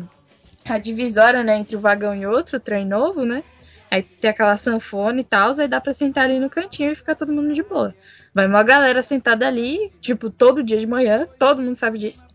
a 0.69 0.79
divisória, 0.79 1.45
né, 1.45 1.59
entre 1.59 1.77
o 1.77 1.81
vagão 1.81 2.15
e 2.15 2.27
outro, 2.27 2.57
o 2.57 2.61
trem 2.61 2.85
novo, 2.85 3.25
né? 3.25 3.45
Aí 3.89 4.03
tem 4.03 4.31
aquela 4.31 4.57
sanfona 4.57 5.21
e 5.21 5.25
tal, 5.25 5.53
aí 5.59 5.69
dá 5.69 5.81
pra 5.81 5.95
sentar 5.95 6.25
ali 6.25 6.41
no 6.41 6.51
cantinho 6.51 6.91
e 6.91 6.95
ficar 6.97 7.15
todo 7.15 7.33
mundo 7.33 7.55
de 7.55 7.63
boa. 7.63 7.95
Vai 8.35 8.47
uma 8.47 8.63
galera 8.65 9.03
sentada 9.03 9.47
ali, 9.47 9.93
tipo, 10.01 10.29
todo 10.29 10.63
dia 10.63 10.79
de 10.79 10.87
manhã, 10.87 11.27
todo 11.39 11.63
mundo 11.63 11.77
sabe 11.77 11.99
disso. 11.99 12.27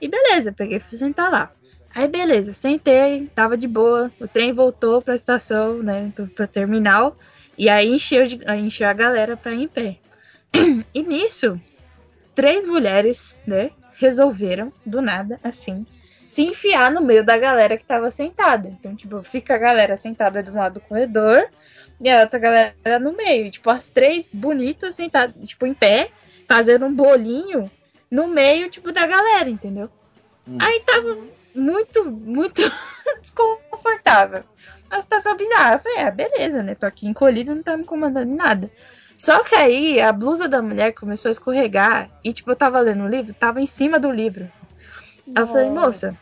E 0.00 0.06
beleza, 0.06 0.52
peguei 0.52 0.76
e 0.76 0.80
fui 0.80 0.98
sentar 0.98 1.30
lá. 1.30 1.50
Aí 1.94 2.08
beleza, 2.08 2.52
sentei, 2.52 3.26
tava 3.34 3.56
de 3.56 3.68
boa, 3.68 4.10
o 4.18 4.26
trem 4.26 4.52
voltou 4.52 5.02
pra 5.02 5.14
estação, 5.14 5.82
né, 5.82 6.10
pra, 6.14 6.26
pra 6.26 6.46
terminal, 6.46 7.16
e 7.56 7.68
aí 7.68 7.88
encheu, 7.88 8.26
de, 8.26 8.40
aí 8.46 8.60
encheu 8.60 8.88
a 8.88 8.92
galera 8.94 9.36
pra 9.36 9.52
ir 9.52 9.64
em 9.64 9.68
pé. 9.68 9.98
E 10.94 11.02
nisso, 11.02 11.60
três 12.34 12.66
mulheres, 12.66 13.36
né, 13.46 13.70
resolveram, 13.98 14.72
do 14.84 15.00
nada, 15.02 15.38
assim, 15.42 15.86
se 16.28 16.42
enfiar 16.42 16.90
no 16.90 17.02
meio 17.02 17.22
da 17.22 17.36
galera 17.36 17.76
que 17.76 17.84
tava 17.84 18.10
sentada. 18.10 18.68
Então, 18.68 18.96
tipo, 18.96 19.22
fica 19.22 19.54
a 19.54 19.58
galera 19.58 19.98
sentada 19.98 20.42
do 20.42 20.54
lado 20.54 20.74
do 20.74 20.80
corredor 20.80 21.46
e 22.00 22.08
a 22.08 22.22
outra 22.22 22.38
galera 22.38 22.98
no 22.98 23.12
meio. 23.12 23.50
Tipo, 23.50 23.68
as 23.68 23.90
três 23.90 24.30
bonitas 24.32 24.94
sentadas, 24.94 25.34
tipo, 25.46 25.66
em 25.66 25.74
pé, 25.74 26.08
fazendo 26.48 26.86
um 26.86 26.94
bolinho 26.94 27.70
no 28.10 28.28
meio, 28.28 28.70
tipo, 28.70 28.90
da 28.92 29.06
galera, 29.06 29.50
entendeu? 29.50 29.90
Hum. 30.48 30.56
Aí 30.58 30.80
tava 30.80 31.18
muito, 31.54 32.04
muito 32.10 32.62
desconfortável. 33.20 34.44
Uma 34.90 35.00
situação 35.00 35.36
bizarra. 35.36 35.74
Eu 35.74 35.78
falei, 35.78 35.98
ah, 36.00 36.10
beleza, 36.10 36.62
né? 36.62 36.74
Tô 36.74 36.86
aqui 36.86 37.06
encolhida, 37.06 37.54
não 37.54 37.62
tá 37.62 37.76
me 37.76 37.82
incomodando 37.82 38.28
nada. 38.34 38.70
Só 39.16 39.42
que 39.44 39.54
aí 39.54 40.00
a 40.00 40.12
blusa 40.12 40.48
da 40.48 40.60
mulher 40.60 40.92
começou 40.92 41.28
a 41.28 41.32
escorregar 41.32 42.10
e, 42.24 42.32
tipo, 42.32 42.50
eu 42.50 42.56
tava 42.56 42.80
lendo 42.80 43.04
o 43.04 43.08
livro, 43.08 43.32
tava 43.32 43.60
em 43.60 43.66
cima 43.66 43.98
do 43.98 44.10
livro. 44.10 44.50
Aí 45.34 45.42
eu 45.42 45.46
falei, 45.46 45.70
moça, 45.70 46.16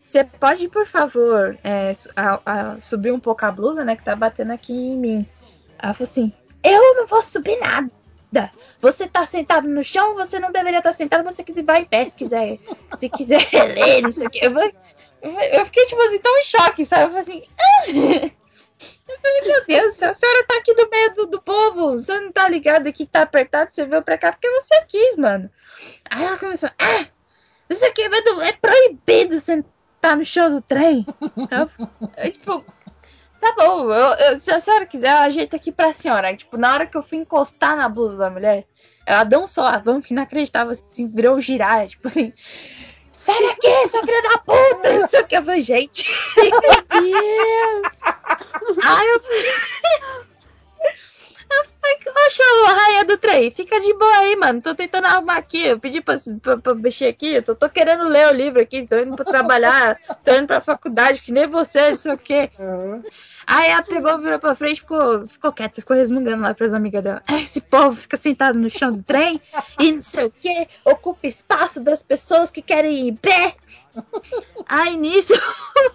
você 0.00 0.24
pode, 0.24 0.68
por 0.68 0.86
favor, 0.86 1.58
é, 1.62 1.92
a- 2.16 2.40
a- 2.46 2.80
subir 2.80 3.12
um 3.12 3.20
pouco 3.20 3.44
a 3.44 3.52
blusa, 3.52 3.84
né? 3.84 3.94
Que 3.94 4.04
tá 4.04 4.16
batendo 4.16 4.52
aqui 4.52 4.72
em 4.72 4.96
mim. 4.96 5.26
Ela 5.78 5.92
falou 5.92 6.04
assim: 6.08 6.32
Eu 6.64 6.94
não 6.96 7.06
vou 7.06 7.22
subir 7.22 7.58
nada. 7.60 7.90
Você 8.80 9.08
tá 9.08 9.24
sentado 9.26 9.66
no 9.68 9.82
chão, 9.82 10.14
você 10.14 10.38
não 10.38 10.52
deveria 10.52 10.78
estar 10.78 10.92
sentado, 10.92 11.24
você 11.24 11.42
que 11.42 11.62
vai 11.62 11.82
em 11.82 11.84
pé 11.84 12.04
se 12.04 12.16
quiser. 12.16 12.58
Se 12.94 13.08
quiser 13.08 13.42
ler, 13.74 14.02
não 14.02 14.12
sei 14.12 14.26
o 14.26 14.30
quê. 14.30 14.40
Eu, 14.42 15.30
eu 15.30 15.64
fiquei, 15.66 15.86
tipo 15.86 16.00
assim, 16.02 16.18
tão 16.18 16.38
em 16.38 16.44
choque, 16.44 16.86
sabe? 16.86 17.04
Eu 17.04 17.08
falei 17.08 17.22
assim. 17.22 17.42
"Ah!" 17.60 18.30
Eu 19.08 19.18
falei, 19.20 19.40
meu 19.40 19.66
Deus, 19.66 20.02
a 20.02 20.12
senhora 20.12 20.44
tá 20.46 20.58
aqui 20.58 20.74
no 20.74 20.88
meio 20.88 21.14
do, 21.14 21.26
do 21.26 21.42
povo, 21.42 21.92
você 21.92 22.20
não 22.20 22.30
tá 22.30 22.48
ligado 22.48 22.86
aqui 22.86 23.06
que 23.06 23.10
tá 23.10 23.22
apertado, 23.22 23.72
você 23.72 23.86
veio 23.86 24.02
pra 24.02 24.18
cá 24.18 24.32
porque 24.32 24.50
você 24.50 24.84
quis, 24.86 25.16
mano. 25.16 25.50
Aí 26.10 26.24
ela 26.24 26.36
começou, 26.36 26.70
ah, 26.78 27.06
isso 27.70 27.84
aqui 27.86 28.02
é, 28.02 28.06
é 28.06 28.52
proibido 28.52 29.40
sentar 29.40 30.16
no 30.16 30.24
chão 30.24 30.50
do 30.50 30.60
trem. 30.60 31.06
Eu, 31.50 31.88
eu, 32.24 32.32
tipo, 32.32 32.64
tá 33.40 33.54
bom, 33.56 33.90
eu- 33.92 34.14
eu- 34.30 34.38
se 34.38 34.50
a 34.50 34.60
senhora 34.60 34.86
quiser, 34.86 35.10
eu 35.12 35.18
ajeito 35.18 35.54
aqui 35.56 35.70
pra 35.72 35.92
senhora. 35.92 36.28
Aí, 36.28 36.36
tipo, 36.36 36.56
na 36.56 36.72
hora 36.72 36.86
que 36.86 36.96
eu 36.96 37.02
fui 37.02 37.18
encostar 37.18 37.76
na 37.76 37.88
blusa 37.88 38.16
da 38.16 38.30
mulher, 38.30 38.66
ela 39.06 39.24
deu 39.24 39.40
um 39.40 39.46
solavanco 39.46 40.08
inacreditável, 40.10 40.72
assim, 40.72 41.08
virou 41.08 41.40
girar, 41.40 41.86
tipo 41.86 42.08
assim, 42.08 42.32
sai 43.12 43.40
daqui, 43.46 43.88
sua 43.88 44.02
filha 44.04 44.22
da 44.22 44.38
puta, 44.38 44.92
não 45.00 45.08
sei 45.08 45.20
o 45.22 45.26
que. 45.26 45.36
Eu 45.36 45.42
falei, 45.44 45.60
gente. 45.62 46.04
Deus. 46.36 47.82
Aí 48.84 49.08
eu 49.08 49.20
falei. 51.88 51.98
Eu 52.06 52.12
falei, 52.12 52.26
oxe, 52.26 52.42
velho, 53.38 53.52
fica 53.52 53.80
de 53.80 53.94
boa 53.94 54.18
aí, 54.18 54.36
mano. 54.36 54.60
Tô 54.60 54.74
tentando 54.74 55.06
arrumar 55.06 55.36
aqui. 55.36 55.66
Eu 55.66 55.78
pedi 55.78 56.00
pra, 56.00 56.16
pra, 56.42 56.58
pra 56.58 56.74
mexer 56.74 57.06
aqui. 57.06 57.34
Eu 57.34 57.42
tô, 57.42 57.54
tô, 57.54 57.68
querendo 57.68 58.04
ler 58.04 58.28
o 58.28 58.32
livro 58.32 58.60
aqui. 58.60 58.86
Tô 58.86 58.98
indo 58.98 59.16
pra 59.16 59.24
trabalhar. 59.24 59.98
tô 60.24 60.32
indo 60.32 60.46
pra 60.46 60.60
faculdade, 60.60 61.22
que 61.22 61.32
nem 61.32 61.46
você, 61.46 61.90
não 61.90 61.96
sei 61.96 62.12
o 62.12 62.18
quê. 62.18 62.50
Uhum. 62.58 63.02
Aí 63.46 63.70
ela 63.70 63.82
pegou, 63.82 64.18
virou 64.18 64.38
pra 64.38 64.54
frente, 64.54 64.80
ficou, 64.80 65.26
ficou 65.26 65.52
quieta, 65.52 65.80
ficou 65.80 65.96
resmungando 65.96 66.42
lá 66.42 66.52
pras 66.52 66.74
amigas 66.74 67.02
dela. 67.02 67.22
É, 67.26 67.40
esse 67.40 67.62
povo 67.62 67.98
fica 67.98 68.16
sentado 68.16 68.58
no 68.58 68.68
chão 68.68 68.90
do 68.90 69.02
trem 69.02 69.40
e 69.78 69.90
não 69.90 70.02
sei 70.02 70.26
o 70.26 70.30
que, 70.30 70.68
ocupa 70.84 71.26
espaço 71.26 71.80
das 71.80 72.02
pessoas 72.02 72.50
que 72.50 72.60
querem 72.60 73.06
ir 73.06 73.08
em 73.08 73.16
pé. 73.16 73.54
Aí 74.66 74.98
nisso, 74.98 75.32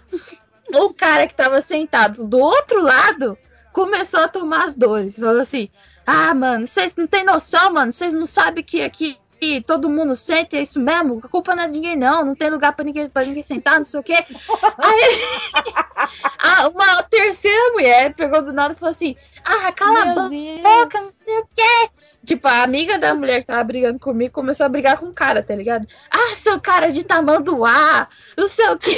o 0.74 0.94
cara 0.96 1.28
que 1.28 1.36
tava 1.36 1.62
sentado 1.62 2.24
do 2.24 2.40
outro 2.40 2.82
lado 2.82 3.38
começou 3.74 4.22
a 4.22 4.28
tomar 4.30 4.66
as 4.66 4.76
dores. 4.76 5.18
Falou 5.20 5.42
assim: 5.42 5.68
Ah, 6.06 6.34
mano, 6.34 6.66
vocês 6.66 6.96
não 6.96 7.08
tem 7.08 7.26
noção, 7.26 7.74
mano, 7.74 7.92
vocês 7.92 8.14
não 8.14 8.26
sabem 8.26 8.64
que 8.64 8.82
aqui 8.82 9.18
todo 9.66 9.90
mundo 9.90 10.16
sente, 10.16 10.56
é 10.56 10.62
isso 10.62 10.80
mesmo, 10.80 11.20
a 11.22 11.28
culpa 11.28 11.54
não 11.54 11.64
é 11.64 11.68
de 11.68 11.74
ninguém 11.74 11.98
não, 11.98 12.24
não 12.24 12.36
tem 12.36 12.50
lugar 12.50 12.74
pra 12.74 12.86
ninguém, 12.86 13.10
pra 13.10 13.26
ninguém 13.26 13.44
sentar, 13.44 13.78
não 13.78 13.86
sei 13.86 14.00
o 14.00 14.04
quê. 14.04 14.14
Aí, 14.78 16.70
uma 16.74 17.04
terceira 17.04 17.74
mulher 17.74 18.14
pegou 18.14 18.42
do 18.42 18.54
nada 18.54 18.74
e 18.74 18.78
falou 18.78 18.92
assim, 18.92 19.18
ah, 19.44 19.72
cala 19.72 20.06
Meu 20.06 20.24
a 20.24 20.30
boca, 20.30 21.02
não 21.02 21.12
sei 21.12 21.38
o 21.40 21.48
quê. 21.56 21.90
Tipo, 22.26 22.48
a 22.48 22.64
amiga 22.64 22.98
da 22.98 23.14
mulher 23.14 23.42
que 23.42 23.48
tava 23.48 23.64
brigando 23.64 24.00
comigo 24.00 24.34
começou 24.34 24.66
a 24.66 24.70
brigar 24.70 24.98
com 24.98 25.08
o 25.08 25.14
cara, 25.14 25.44
tá 25.44 25.56
ligado? 25.56 25.88
Ah, 26.10 26.34
seu 26.36 26.60
cara 26.62 26.90
de 26.90 27.04
tamanduá, 27.04 28.08
não 28.38 28.48
sei 28.48 28.70
o 28.70 28.78
quê. 28.78 28.98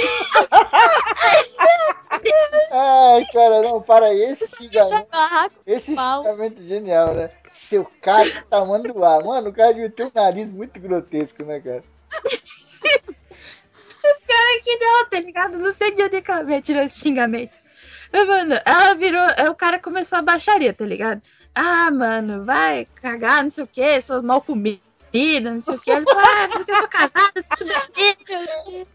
Ai, 2.72 3.24
cara, 3.32 3.62
não, 3.62 3.82
para 3.82 4.14
esse 4.14 4.46
xingamento. 4.56 5.08
Esse 5.66 5.86
xingamento 5.94 6.62
genial, 6.62 7.14
né? 7.14 7.30
Seu 7.52 7.84
cara 8.00 8.24
de 8.24 8.44
tamanduá. 8.46 9.22
Mano, 9.22 9.50
o 9.50 9.52
cara 9.52 9.72
devia 9.74 9.90
ter 9.90 10.04
um 10.04 10.10
nariz 10.14 10.50
muito 10.50 10.78
grotesco, 10.78 11.42
né, 11.44 11.60
cara? 11.60 11.84
Pior 14.26 14.56
é 14.56 14.60
que 14.60 14.76
não, 14.76 15.08
tá 15.08 15.20
ligado? 15.20 15.58
Não 15.58 15.72
sei 15.72 15.92
de 15.92 16.02
onde 16.02 16.22
que 16.22 16.30
ela 16.30 16.62
tirou 16.62 16.82
esse 16.82 17.00
xingamento. 17.00 17.56
Mano, 18.24 18.60
ela 18.64 18.94
virou. 18.94 19.26
O 19.50 19.54
cara 19.54 19.78
começou 19.78 20.18
a 20.18 20.22
baixaria, 20.22 20.72
tá 20.72 20.84
ligado? 20.84 21.20
Ah, 21.54 21.90
mano, 21.90 22.44
vai 22.44 22.86
cagar, 22.96 23.42
não 23.42 23.50
sei 23.50 23.64
o 23.64 23.66
que, 23.66 24.00
sou 24.00 24.22
mal 24.22 24.42
comida, 24.42 24.80
não 25.12 25.62
sei 25.62 25.74
o 25.74 25.78
que. 25.78 25.90
Ele 25.90 26.04
falou, 26.04 26.22
ah, 26.22 26.48
porque 26.52 26.70
eu 26.70 26.76
sou 26.76 26.88
casada, 26.88 27.42
tudo 27.56 27.72
bem, 27.94 28.86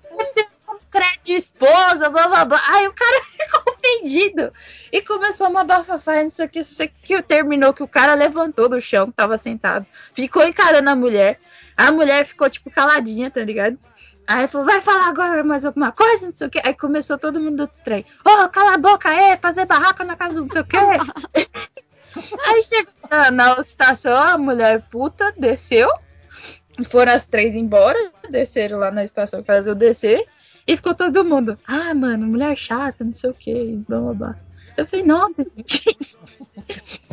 crédito 0.92 1.24
de 1.24 1.34
esposa, 1.36 2.10
blá 2.10 2.28
blá 2.28 2.46
blá. 2.46 2.62
Aí 2.68 2.88
o 2.88 2.94
cara 2.94 3.24
ficou 3.26 3.74
ofendido 3.74 4.54
e 4.92 5.02
começou 5.02 5.50
uma 5.50 5.64
bafafá, 5.64 6.22
não 6.22 6.30
sei 6.30 6.46
o 6.46 6.50
que, 6.50 6.60
isso 6.60 6.88
que 7.04 7.22
terminou 7.24 7.74
que 7.74 7.82
o 7.82 7.88
cara 7.88 8.14
levantou 8.14 8.70
do 8.70 8.80
chão 8.80 9.08
que 9.08 9.14
tava 9.14 9.38
sentado, 9.38 9.86
ficou 10.14 10.48
encarando 10.48 10.90
a 10.90 10.96
mulher. 10.96 11.40
A 11.76 11.92
mulher 11.92 12.26
ficou, 12.26 12.48
tipo, 12.48 12.70
caladinha, 12.70 13.32
tá 13.32 13.42
ligado? 13.42 13.80
Aí 14.28 14.48
falou, 14.48 14.68
vai 14.68 14.82
falar 14.82 15.08
agora 15.08 15.44
mais 15.44 15.66
alguma 15.66 15.92
coisa, 15.92 16.28
não 16.28 16.34
sei 16.34 16.48
o 16.48 16.50
que. 16.50 16.62
Aí 16.64 16.74
começou 16.74 17.18
todo 17.18 17.40
mundo 17.40 17.66
do 17.66 17.72
trem. 17.84 18.06
Ô, 18.26 18.44
oh, 18.44 18.50
cala 18.50 18.76
a 18.76 18.78
boca 18.78 19.10
aí, 19.10 19.38
fazer 19.38 19.66
barraca 19.66 20.04
na 20.04 20.16
casa 20.16 20.40
não 20.40 20.48
sei 20.48 20.62
o 20.62 20.66
que. 20.66 20.78
aí 22.48 22.64
chegou 22.64 22.94
na, 23.32 23.60
estação, 23.60 24.16
a 24.16 24.38
mulher 24.38 24.88
puta 24.90 25.34
desceu. 25.38 25.90
Foram 26.90 27.14
as 27.14 27.26
três 27.26 27.56
embora, 27.56 28.12
desceram 28.30 28.80
lá 28.80 28.92
na 28.92 29.04
estação 29.04 29.44
que 29.44 29.52
elas 29.52 29.66
iam 29.66 29.76
descer. 29.76 30.26
E 30.68 30.76
ficou 30.76 30.94
todo 30.94 31.26
mundo, 31.26 31.58
ah, 31.68 31.94
mano, 31.94 32.28
mulher 32.28 32.56
chata, 32.56 33.04
não 33.04 33.14
sei 33.14 33.30
o 33.30 33.34
que, 33.34 33.84
blá 33.88 34.00
blá 34.00 34.14
blá. 34.14 34.36
Eu 34.78 34.88
falei, 34.88 35.06
nossa, 35.06 35.44
gente. 35.44 35.98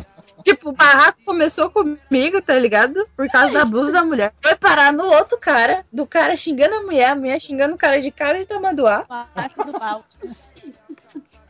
Tipo, 0.43 0.69
o 0.69 0.73
barraco 0.73 1.19
começou 1.25 1.69
comigo, 1.69 2.41
tá 2.41 2.57
ligado? 2.57 3.07
Por 3.15 3.27
causa 3.29 3.53
da 3.53 3.65
blusa 3.65 3.91
da 3.91 4.03
mulher. 4.03 4.33
Foi 4.41 4.55
parar 4.55 4.93
no 4.93 5.05
outro 5.05 5.37
cara, 5.37 5.85
do 5.91 6.05
cara 6.05 6.35
xingando 6.35 6.75
a 6.75 6.81
mulher, 6.81 7.11
a 7.11 7.15
mulher 7.15 7.39
xingando 7.39 7.75
o 7.75 7.77
cara 7.77 7.99
de 8.01 8.11
cara 8.11 8.39
de 8.39 8.45
tamanduá. 8.45 9.05
Barraco 9.07 9.63
do 9.65 9.73
mal. 9.73 10.03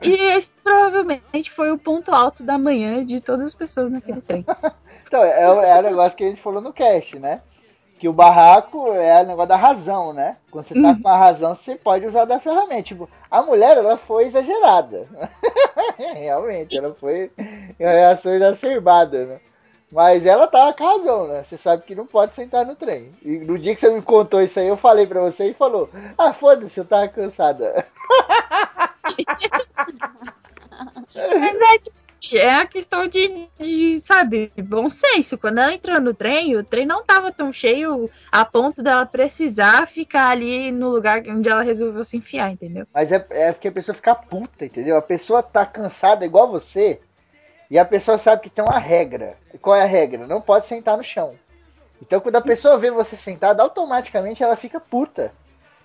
E 0.01 0.11
esse 0.11 0.53
provavelmente 0.63 1.51
foi 1.51 1.71
o 1.71 1.77
ponto 1.77 2.13
alto 2.13 2.43
da 2.43 2.57
manhã 2.57 3.05
de 3.05 3.19
todas 3.19 3.45
as 3.45 3.53
pessoas 3.53 3.91
naquele 3.91 4.21
trem. 4.21 4.45
então, 5.05 5.23
é, 5.23 5.43
é 5.43 5.79
o 5.79 5.81
negócio 5.81 6.17
que 6.17 6.23
a 6.23 6.29
gente 6.29 6.41
falou 6.41 6.61
no 6.61 6.71
cast, 6.71 7.19
né? 7.19 7.41
Que 7.99 8.07
o 8.07 8.13
barraco 8.13 8.93
é 8.93 9.21
o 9.21 9.27
negócio 9.27 9.49
da 9.49 9.57
razão, 9.57 10.13
né? 10.13 10.37
Quando 10.49 10.65
você 10.65 10.81
tá 10.81 10.89
uhum. 10.89 11.01
com 11.01 11.09
a 11.09 11.17
razão, 11.17 11.53
você 11.53 11.75
pode 11.75 12.05
usar 12.05 12.23
da 12.23 12.39
ferramenta. 12.39 12.83
Tipo, 12.83 13.09
a 13.29 13.41
mulher, 13.41 13.77
ela 13.77 13.97
foi 13.97 14.25
exagerada. 14.25 15.05
Realmente, 16.15 16.77
ela 16.77 16.95
foi 16.97 17.29
uma 17.77 17.89
reação 17.89 18.33
exacerbada, 18.33 19.25
né? 19.25 19.39
Mas 19.91 20.25
ela 20.25 20.47
tava 20.47 20.73
com 20.73 20.85
razão, 20.85 21.27
né? 21.27 21.43
Você 21.43 21.57
sabe 21.57 21.83
que 21.83 21.93
não 21.93 22.05
pode 22.05 22.33
sentar 22.33 22.65
no 22.65 22.75
trem. 22.75 23.11
E 23.21 23.39
no 23.39 23.59
dia 23.59 23.75
que 23.75 23.81
você 23.81 23.89
me 23.89 24.01
contou 24.01 24.41
isso 24.41 24.59
aí, 24.59 24.67
eu 24.67 24.77
falei 24.77 25.05
pra 25.05 25.21
você 25.21 25.49
e 25.49 25.53
falou: 25.53 25.89
Ah, 26.17 26.31
foda-se, 26.31 26.79
eu 26.79 26.85
tava 26.85 27.09
cansada. 27.09 27.85
Mas 31.13 31.61
é 31.61 31.79
tipo, 31.79 31.98
é 32.33 32.55
a 32.55 32.65
questão 32.65 33.07
de, 33.07 33.49
de, 33.57 33.99
sabe, 33.99 34.51
bom 34.57 34.89
senso. 34.89 35.37
Quando 35.37 35.59
ela 35.59 35.73
entrou 35.73 35.99
no 35.99 36.13
trem, 36.13 36.55
o 36.55 36.63
trem 36.63 36.85
não 36.85 37.03
tava 37.03 37.31
tão 37.31 37.51
cheio 37.51 38.09
a 38.31 38.43
ponto 38.43 38.83
dela 38.83 39.05
precisar 39.05 39.87
ficar 39.87 40.29
ali 40.29 40.71
no 40.71 40.89
lugar 40.89 41.23
onde 41.27 41.49
ela 41.49 41.63
resolveu 41.63 42.03
se 42.03 42.17
enfiar, 42.17 42.51
entendeu? 42.51 42.85
Mas 42.93 43.11
é, 43.11 43.25
é 43.29 43.51
porque 43.51 43.69
a 43.69 43.71
pessoa 43.71 43.95
fica 43.95 44.13
puta, 44.13 44.65
entendeu? 44.65 44.97
A 44.97 45.01
pessoa 45.01 45.41
tá 45.41 45.65
cansada 45.65 46.25
igual 46.25 46.51
você 46.51 46.99
e 47.71 47.77
a 47.77 47.85
pessoa 47.85 48.17
sabe 48.17 48.41
que 48.41 48.49
tem 48.49 48.63
uma 48.63 48.79
regra. 48.79 49.37
Qual 49.61 49.75
é 49.75 49.83
a 49.83 49.85
regra? 49.85 50.27
Não 50.27 50.41
pode 50.41 50.65
sentar 50.65 50.97
no 50.97 51.03
chão. 51.03 51.35
Então 52.01 52.19
quando 52.19 52.35
a 52.35 52.41
pessoa 52.41 52.77
vê 52.77 52.91
você 52.91 53.15
sentado, 53.15 53.61
automaticamente 53.61 54.43
ela 54.43 54.55
fica 54.55 54.79
puta. 54.79 55.33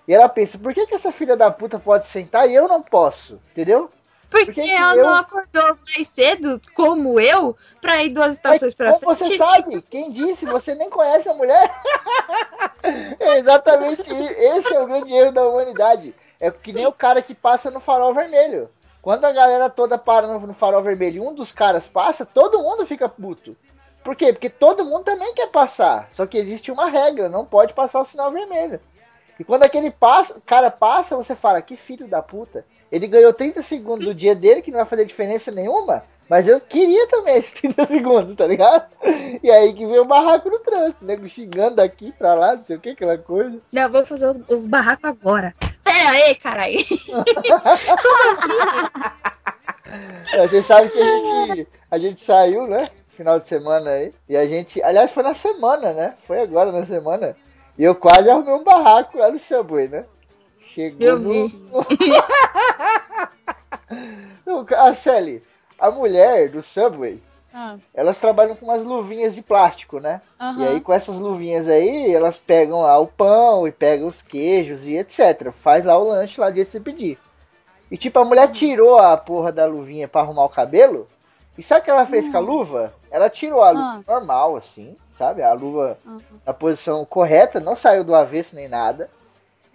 E 0.07 0.13
ela 0.13 0.29
pensa, 0.29 0.57
por 0.57 0.73
que, 0.73 0.85
que 0.85 0.95
essa 0.95 1.11
filha 1.11 1.35
da 1.35 1.49
puta 1.49 1.79
pode 1.79 2.05
sentar 2.05 2.47
e 2.49 2.53
eu 2.53 2.67
não 2.67 2.81
posso? 2.81 3.41
Entendeu? 3.51 3.89
Porque, 4.29 4.45
Porque 4.45 4.61
ela 4.61 4.95
eu... 4.95 5.05
não 5.05 5.13
acordou 5.13 5.77
mais 5.87 6.07
cedo, 6.07 6.61
como 6.73 7.19
eu, 7.19 7.55
pra 7.79 8.03
ir 8.03 8.09
duas 8.09 8.33
estações 8.33 8.73
pra 8.73 8.95
frente. 8.95 9.05
Você 9.05 9.37
sabe, 9.37 9.81
quem 9.83 10.11
disse? 10.11 10.45
Você 10.45 10.75
nem 10.75 10.89
conhece 10.89 11.29
a 11.29 11.33
mulher. 11.33 11.71
é 13.19 13.37
exatamente 13.39 14.01
esse 14.01 14.73
é 14.73 14.81
o 14.81 14.87
grande 14.87 15.13
erro 15.13 15.31
da 15.31 15.47
humanidade. 15.47 16.15
É 16.39 16.51
que 16.51 16.73
nem 16.73 16.85
o 16.85 16.91
cara 16.91 17.21
que 17.21 17.33
passa 17.33 17.71
no 17.71 17.79
farol 17.79 18.13
vermelho. 18.13 18.69
Quando 19.01 19.25
a 19.25 19.31
galera 19.31 19.69
toda 19.69 19.97
para 19.97 20.27
no, 20.27 20.53
farol 20.53 20.81
vermelho 20.81 21.17
e 21.17 21.27
um 21.27 21.33
dos 21.33 21.51
caras 21.51 21.87
passa, 21.87 22.25
todo 22.25 22.61
mundo 22.61 22.87
fica 22.87 23.07
puto. 23.07 23.55
Por 24.03 24.15
quê? 24.15 24.33
Porque 24.33 24.49
todo 24.49 24.85
mundo 24.85 25.03
também 25.03 25.33
quer 25.33 25.47
passar. 25.47 26.09
Só 26.11 26.25
que 26.25 26.37
existe 26.37 26.71
uma 26.71 26.89
regra, 26.89 27.29
não 27.29 27.45
pode 27.45 27.73
passar 27.73 28.01
o 28.01 28.05
sinal 28.05 28.31
vermelho. 28.31 28.79
E 29.39 29.43
quando 29.43 29.63
aquele 29.63 29.91
passa, 29.91 30.41
cara 30.45 30.71
passa, 30.71 31.15
você 31.15 31.35
fala, 31.35 31.61
que 31.61 31.75
filho 31.75 32.07
da 32.07 32.21
puta. 32.21 32.65
Ele 32.91 33.07
ganhou 33.07 33.33
30 33.33 33.61
segundos 33.63 34.05
do 34.05 34.15
dia 34.15 34.33
dele, 34.35 34.61
que 34.61 34.71
não 34.71 34.77
vai 34.77 34.85
fazer 34.85 35.05
diferença 35.05 35.51
nenhuma. 35.51 36.03
Mas 36.29 36.47
eu 36.47 36.59
queria 36.59 37.07
também 37.07 37.37
esses 37.37 37.53
30 37.59 37.85
segundos, 37.85 38.35
tá 38.35 38.47
ligado? 38.47 38.87
E 39.43 39.51
aí 39.51 39.73
que 39.73 39.85
veio 39.85 40.03
o 40.03 40.07
barraco 40.07 40.49
no 40.49 40.59
trânsito, 40.59 41.03
né? 41.05 41.17
Xingando 41.27 41.75
daqui 41.77 42.11
pra 42.11 42.33
lá, 42.33 42.55
não 42.55 42.63
sei 42.63 42.77
o 42.77 42.79
que, 42.79 42.89
aquela 42.91 43.17
coisa. 43.17 43.59
Não, 43.71 43.89
vou 43.89 44.05
fazer 44.05 44.27
o, 44.27 44.45
o 44.49 44.57
barraco 44.61 45.07
agora. 45.07 45.53
Pera 45.83 46.09
aí, 46.09 46.35
caralho. 46.35 46.77
é, 50.33 50.47
você 50.47 50.63
sabe 50.63 50.89
que 50.89 50.99
a 50.99 51.05
gente, 51.05 51.67
a 51.91 51.97
gente 51.97 52.21
saiu, 52.21 52.67
né? 52.67 52.87
Final 53.09 53.39
de 53.39 53.47
semana 53.47 53.91
aí. 53.91 54.13
E 54.27 54.35
a 54.35 54.47
gente. 54.47 54.81
Aliás, 54.83 55.11
foi 55.11 55.23
na 55.23 55.33
semana, 55.33 55.93
né? 55.93 56.15
Foi 56.25 56.41
agora 56.41 56.71
na 56.71 56.85
semana. 56.85 57.35
E 57.77 57.83
eu 57.83 57.93
quase 57.93 58.29
arrumei 58.29 58.53
um 58.53 58.63
barraco 58.63 59.17
lá 59.17 59.29
no 59.29 59.39
Subway, 59.39 59.87
né? 59.87 60.05
Chegou 60.59 61.07
eu 61.07 61.19
no. 61.19 61.51
a 64.75 64.93
Sally, 64.93 65.43
a 65.77 65.91
mulher 65.91 66.49
do 66.49 66.61
Subway, 66.61 67.21
ah. 67.53 67.77
elas 67.93 68.19
trabalham 68.19 68.55
com 68.55 68.65
umas 68.65 68.83
luvinhas 68.83 69.35
de 69.35 69.41
plástico, 69.41 69.99
né? 69.99 70.21
Uhum. 70.39 70.61
E 70.61 70.67
aí 70.67 70.81
com 70.81 70.93
essas 70.93 71.19
luvinhas 71.19 71.67
aí, 71.67 72.13
elas 72.13 72.37
pegam 72.37 72.81
lá 72.81 72.97
o 72.97 73.07
pão 73.07 73.67
e 73.67 73.71
pegam 73.71 74.07
os 74.07 74.21
queijos 74.21 74.83
e 74.85 74.97
etc. 74.97 75.51
Faz 75.61 75.85
lá 75.85 75.97
o 75.97 76.07
lanche 76.07 76.39
lá 76.39 76.49
de 76.49 76.65
você 76.65 76.79
pedir. 76.79 77.17
E 77.91 77.97
tipo, 77.97 78.17
a 78.19 78.25
mulher 78.25 78.51
tirou 78.51 78.97
a 78.97 79.15
porra 79.15 79.51
da 79.51 79.65
luvinha 79.65 80.07
para 80.07 80.21
arrumar 80.21 80.45
o 80.45 80.49
cabelo. 80.49 81.07
E 81.57 81.63
sabe 81.63 81.81
o 81.81 81.83
que 81.83 81.91
ela 81.91 82.05
fez 82.05 82.25
uhum. 82.25 82.31
com 82.31 82.37
a 82.37 82.41
hum. 82.41 82.45
luva? 82.45 82.93
Ela 83.09 83.29
tirou 83.29 83.61
a 83.61 83.71
luva 83.71 83.95
uhum. 83.95 84.03
normal, 84.07 84.55
assim, 84.57 84.95
sabe? 85.17 85.41
A 85.41 85.53
luva 85.53 85.97
uhum. 86.05 86.21
na 86.45 86.53
posição 86.53 87.05
correta, 87.05 87.59
não 87.59 87.75
saiu 87.75 88.03
do 88.03 88.13
avesso 88.13 88.55
nem 88.55 88.67
nada. 88.67 89.09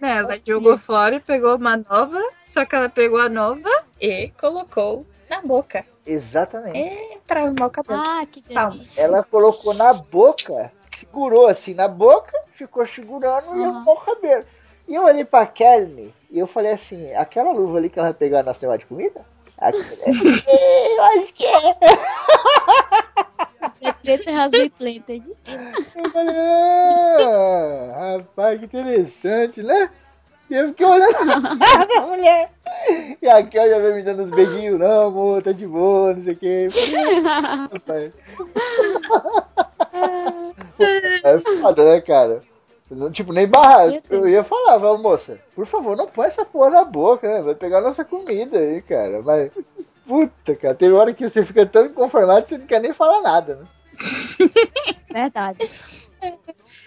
É, 0.01 0.17
ela 0.17 0.39
jogou 0.43 0.77
fora 0.79 1.15
e 1.15 1.19
pegou 1.19 1.55
uma 1.55 1.77
nova, 1.77 2.19
só 2.47 2.65
que 2.65 2.75
ela 2.75 2.89
pegou 2.89 3.21
a 3.21 3.29
nova 3.29 3.69
e 3.99 4.29
colocou 4.39 5.05
na 5.29 5.41
boca. 5.41 5.85
Exatamente. 6.05 6.77
É, 6.77 7.17
pra 7.27 7.41
arrumar 7.41 7.67
o 7.67 7.69
cabelo. 7.69 8.01
Ah, 8.03 8.25
que 8.25 8.41
delícia. 8.41 9.01
Ela 9.01 9.23
colocou 9.23 9.75
na 9.75 9.93
boca, 9.93 10.71
segurou 10.99 11.47
assim 11.47 11.75
na 11.75 11.87
boca, 11.87 12.33
ficou 12.53 12.85
segurando 12.85 13.49
uhum. 13.49 13.61
e 13.61 13.63
arrumou 13.63 13.93
o 13.95 14.01
cabelo. 14.01 14.45
E 14.87 14.95
eu 14.95 15.03
olhei 15.03 15.23
pra 15.23 15.45
Kelly 15.45 16.13
e 16.29 16.39
eu 16.39 16.47
falei 16.47 16.71
assim, 16.71 17.13
aquela 17.13 17.51
luva 17.51 17.77
ali 17.77 17.89
que 17.89 17.99
ela 17.99 18.09
vai 18.09 18.17
pegar 18.17 18.43
na 18.43 18.53
cena 18.53 18.77
de 18.77 18.85
comida? 18.85 19.21
Né? 19.61 19.71
eu 20.97 21.03
acho 21.03 21.33
que 21.33 21.45
é. 21.45 21.77
Has 23.83 24.51
been 24.51 24.69
planted. 24.71 25.23
Eu 25.95 26.09
falei, 26.09 26.35
ah, 26.37 28.17
rapaz, 28.17 28.59
que 28.59 28.65
interessante, 28.65 29.61
né? 29.61 29.89
E 30.49 30.55
eu 30.55 30.67
fiquei 30.67 30.85
olhando 30.85 31.15
a 31.15 32.01
mulher. 32.07 32.51
E 33.21 33.29
a 33.29 33.41
Kel 33.43 33.69
já 33.69 33.79
veio 33.79 33.95
me 33.95 34.03
dando 34.03 34.23
uns 34.23 34.31
beijinhos, 34.31 34.79
não, 34.79 35.07
amor, 35.07 35.41
tá 35.41 35.51
de 35.51 35.65
boa, 35.65 36.13
não 36.13 36.21
sei 36.21 36.33
o 36.33 36.37
que. 36.37 36.67
Rapaz. 37.71 38.21
É 41.23 41.37
foda, 41.61 41.85
né, 41.85 42.01
cara? 42.01 42.41
Tipo, 43.11 43.31
nem 43.31 43.47
barrar. 43.47 43.87
Eu 44.09 44.27
ia 44.27 44.43
falar, 44.43 44.77
vai, 44.77 44.97
moça, 44.97 45.39
por 45.55 45.65
favor, 45.65 45.95
não 45.95 46.07
põe 46.07 46.27
essa 46.27 46.45
porra 46.45 46.69
na 46.69 46.83
boca, 46.83 47.27
né? 47.27 47.41
Vai 47.41 47.55
pegar 47.55 47.81
nossa 47.81 48.03
comida 48.03 48.57
aí, 48.57 48.81
cara. 48.81 49.21
Mas, 49.21 49.51
puta, 50.05 50.55
cara, 50.55 50.75
tem 50.75 50.91
hora 50.91 51.13
que 51.13 51.29
você 51.29 51.45
fica 51.45 51.65
tão 51.65 51.85
inconformado 51.85 52.43
que 52.43 52.49
você 52.49 52.57
não 52.57 52.65
quer 52.65 52.81
nem 52.81 52.93
falar 52.93 53.21
nada, 53.21 53.55
né? 53.55 53.67
Verdade. 55.11 55.69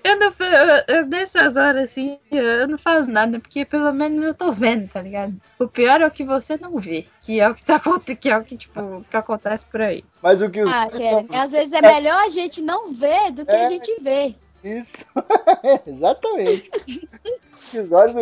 Eu 0.04 0.18
não 0.18 0.26
eu, 0.38 0.96
eu, 0.96 1.06
nessas 1.06 1.56
horas 1.56 1.84
assim, 1.90 2.18
eu 2.30 2.68
não 2.68 2.76
falo 2.76 3.06
nada, 3.06 3.40
porque 3.40 3.64
pelo 3.64 3.90
menos 3.90 4.22
eu 4.22 4.34
tô 4.34 4.52
vendo, 4.52 4.86
tá 4.86 5.00
ligado? 5.00 5.34
O 5.58 5.66
pior 5.66 6.02
é 6.02 6.06
o 6.06 6.10
que 6.10 6.22
você 6.22 6.58
não 6.58 6.78
vê, 6.78 7.06
que 7.22 7.40
é 7.40 7.48
o 7.48 7.54
que 7.54 7.64
tá 7.64 7.80
que 8.20 8.28
é 8.28 8.36
o 8.36 8.44
que, 8.44 8.54
tipo, 8.54 9.02
que 9.10 9.16
acontece 9.16 9.64
por 9.64 9.80
aí. 9.80 10.04
Mas 10.22 10.42
o 10.42 10.50
que 10.50 10.60
os 10.60 10.70
Ah, 10.70 10.88
Karen, 10.92 11.26
às 11.32 11.52
vezes 11.52 11.72
é 11.72 11.80
melhor 11.80 12.22
a 12.22 12.28
gente 12.28 12.60
não 12.60 12.92
ver 12.92 13.32
do 13.32 13.46
que 13.46 13.52
a 13.52 13.70
gente 13.70 13.98
ver. 14.02 14.36
Isso, 14.64 15.04
exatamente. 15.86 16.70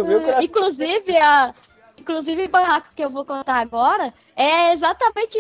Do 0.03 0.05
meu 0.05 0.21
coração. 0.21 0.43
Inclusive, 0.43 1.17
a, 1.17 1.55
inclusive 1.97 2.45
o 2.45 2.49
barraco 2.49 2.89
que 2.97 3.05
eu 3.05 3.11
vou 3.11 3.25
contar 3.25 3.61
agora 3.61 4.13
é 4.35 4.73
exatamente 4.73 5.39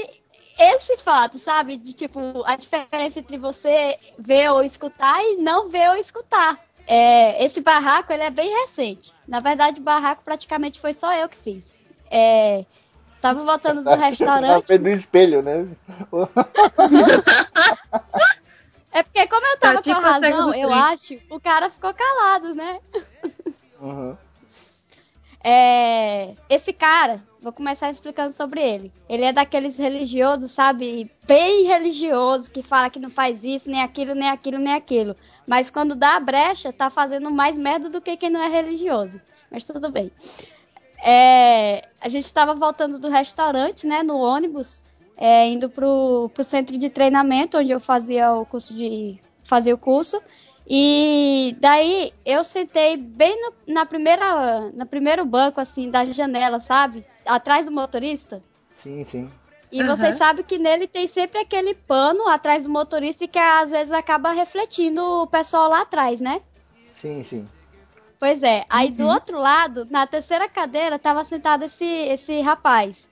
esse 0.58 0.96
fato, 0.98 1.38
sabe? 1.38 1.76
De 1.76 1.92
tipo, 1.92 2.44
a 2.46 2.54
diferença 2.54 3.18
entre 3.18 3.36
você 3.36 3.98
ver 4.16 4.50
ou 4.50 4.62
escutar 4.62 5.20
e 5.24 5.38
não 5.38 5.68
ver 5.68 5.90
ou 5.90 5.96
escutar. 5.96 6.60
É, 6.86 7.44
esse 7.44 7.60
barraco 7.60 8.12
ele 8.12 8.22
é 8.22 8.30
bem 8.30 8.48
recente. 8.60 9.12
Na 9.26 9.40
verdade, 9.40 9.80
o 9.80 9.84
barraco 9.84 10.22
praticamente 10.24 10.80
foi 10.80 10.92
só 10.92 11.12
eu 11.14 11.28
que 11.28 11.36
fiz. 11.36 11.80
É, 12.10 12.64
tava 13.20 13.42
voltando 13.44 13.82
do 13.82 13.90
restaurante. 13.94 14.70
Na 14.70 14.76
do 14.76 14.88
espelho, 14.88 15.42
né? 15.42 15.66
É 18.92 19.02
porque 19.02 19.26
como 19.26 19.46
eu 19.46 19.58
tava 19.58 19.74
tá, 19.76 19.82
tipo 19.82 20.00
com 20.00 20.06
a 20.06 20.10
razão, 20.10 20.54
eu 20.54 20.72
acho, 20.72 21.18
o 21.30 21.40
cara 21.40 21.70
ficou 21.70 21.94
calado, 21.94 22.54
né? 22.54 22.78
Uhum. 23.80 24.16
É, 25.44 26.36
esse 26.48 26.72
cara, 26.72 27.20
vou 27.40 27.52
começar 27.52 27.90
explicando 27.90 28.32
sobre 28.32 28.60
ele. 28.60 28.92
Ele 29.08 29.24
é 29.24 29.32
daqueles 29.32 29.76
religiosos, 29.76 30.52
sabe? 30.52 31.10
Bem 31.26 31.64
religioso, 31.64 32.50
que 32.50 32.62
fala 32.62 32.88
que 32.88 33.00
não 33.00 33.10
faz 33.10 33.42
isso, 33.42 33.68
nem 33.68 33.82
aquilo, 33.82 34.14
nem 34.14 34.28
aquilo, 34.28 34.58
nem 34.58 34.74
aquilo. 34.74 35.16
Mas 35.46 35.68
quando 35.68 35.96
dá 35.96 36.16
a 36.16 36.20
brecha, 36.20 36.72
tá 36.72 36.88
fazendo 36.88 37.30
mais 37.30 37.58
merda 37.58 37.88
do 37.88 38.00
que 38.00 38.16
quem 38.16 38.30
não 38.30 38.40
é 38.42 38.48
religioso. 38.48 39.20
Mas 39.50 39.64
tudo 39.64 39.90
bem. 39.90 40.12
É, 41.04 41.88
a 42.00 42.08
gente 42.08 42.24
estava 42.24 42.54
voltando 42.54 43.00
do 43.00 43.08
restaurante, 43.08 43.86
né, 43.88 44.04
no 44.04 44.18
ônibus, 44.18 44.84
é, 45.16 45.48
indo 45.48 45.68
pro, 45.68 46.30
pro 46.32 46.44
centro 46.44 46.78
de 46.78 46.90
treinamento, 46.90 47.58
onde 47.58 47.70
eu 47.70 47.80
fazia 47.80 48.32
o 48.32 48.46
curso 48.46 48.74
de. 48.74 49.18
fazia 49.42 49.74
o 49.74 49.78
curso. 49.78 50.20
E 50.68 51.56
daí 51.60 52.12
eu 52.24 52.44
sentei 52.44 52.96
bem 52.96 53.36
no, 53.42 53.74
na 53.74 53.84
primeira, 53.84 54.70
na 54.72 54.86
primeiro 54.86 55.24
banco 55.24 55.60
assim 55.60 55.90
da 55.90 56.04
janela, 56.04 56.60
sabe? 56.60 57.04
Atrás 57.26 57.66
do 57.66 57.72
motorista. 57.72 58.42
Sim, 58.76 59.04
sim. 59.04 59.30
E 59.70 59.80
uhum. 59.80 59.88
vocês 59.88 60.16
sabem 60.16 60.44
que 60.44 60.58
nele 60.58 60.86
tem 60.86 61.08
sempre 61.08 61.40
aquele 61.40 61.74
pano 61.74 62.28
atrás 62.28 62.64
do 62.64 62.70
motorista 62.70 63.26
que 63.26 63.38
às 63.38 63.70
vezes 63.70 63.90
acaba 63.90 64.30
refletindo 64.30 65.02
o 65.02 65.26
pessoal 65.26 65.68
lá 65.68 65.80
atrás, 65.80 66.20
né? 66.20 66.42
Sim, 66.92 67.24
sim. 67.24 67.48
Pois 68.20 68.42
é. 68.42 68.64
Aí 68.68 68.90
uhum. 68.90 68.96
do 68.96 69.06
outro 69.08 69.38
lado, 69.38 69.86
na 69.90 70.06
terceira 70.06 70.48
cadeira, 70.48 70.98
tava 70.98 71.24
sentado 71.24 71.64
esse, 71.64 71.84
esse 71.84 72.40
rapaz. 72.40 73.08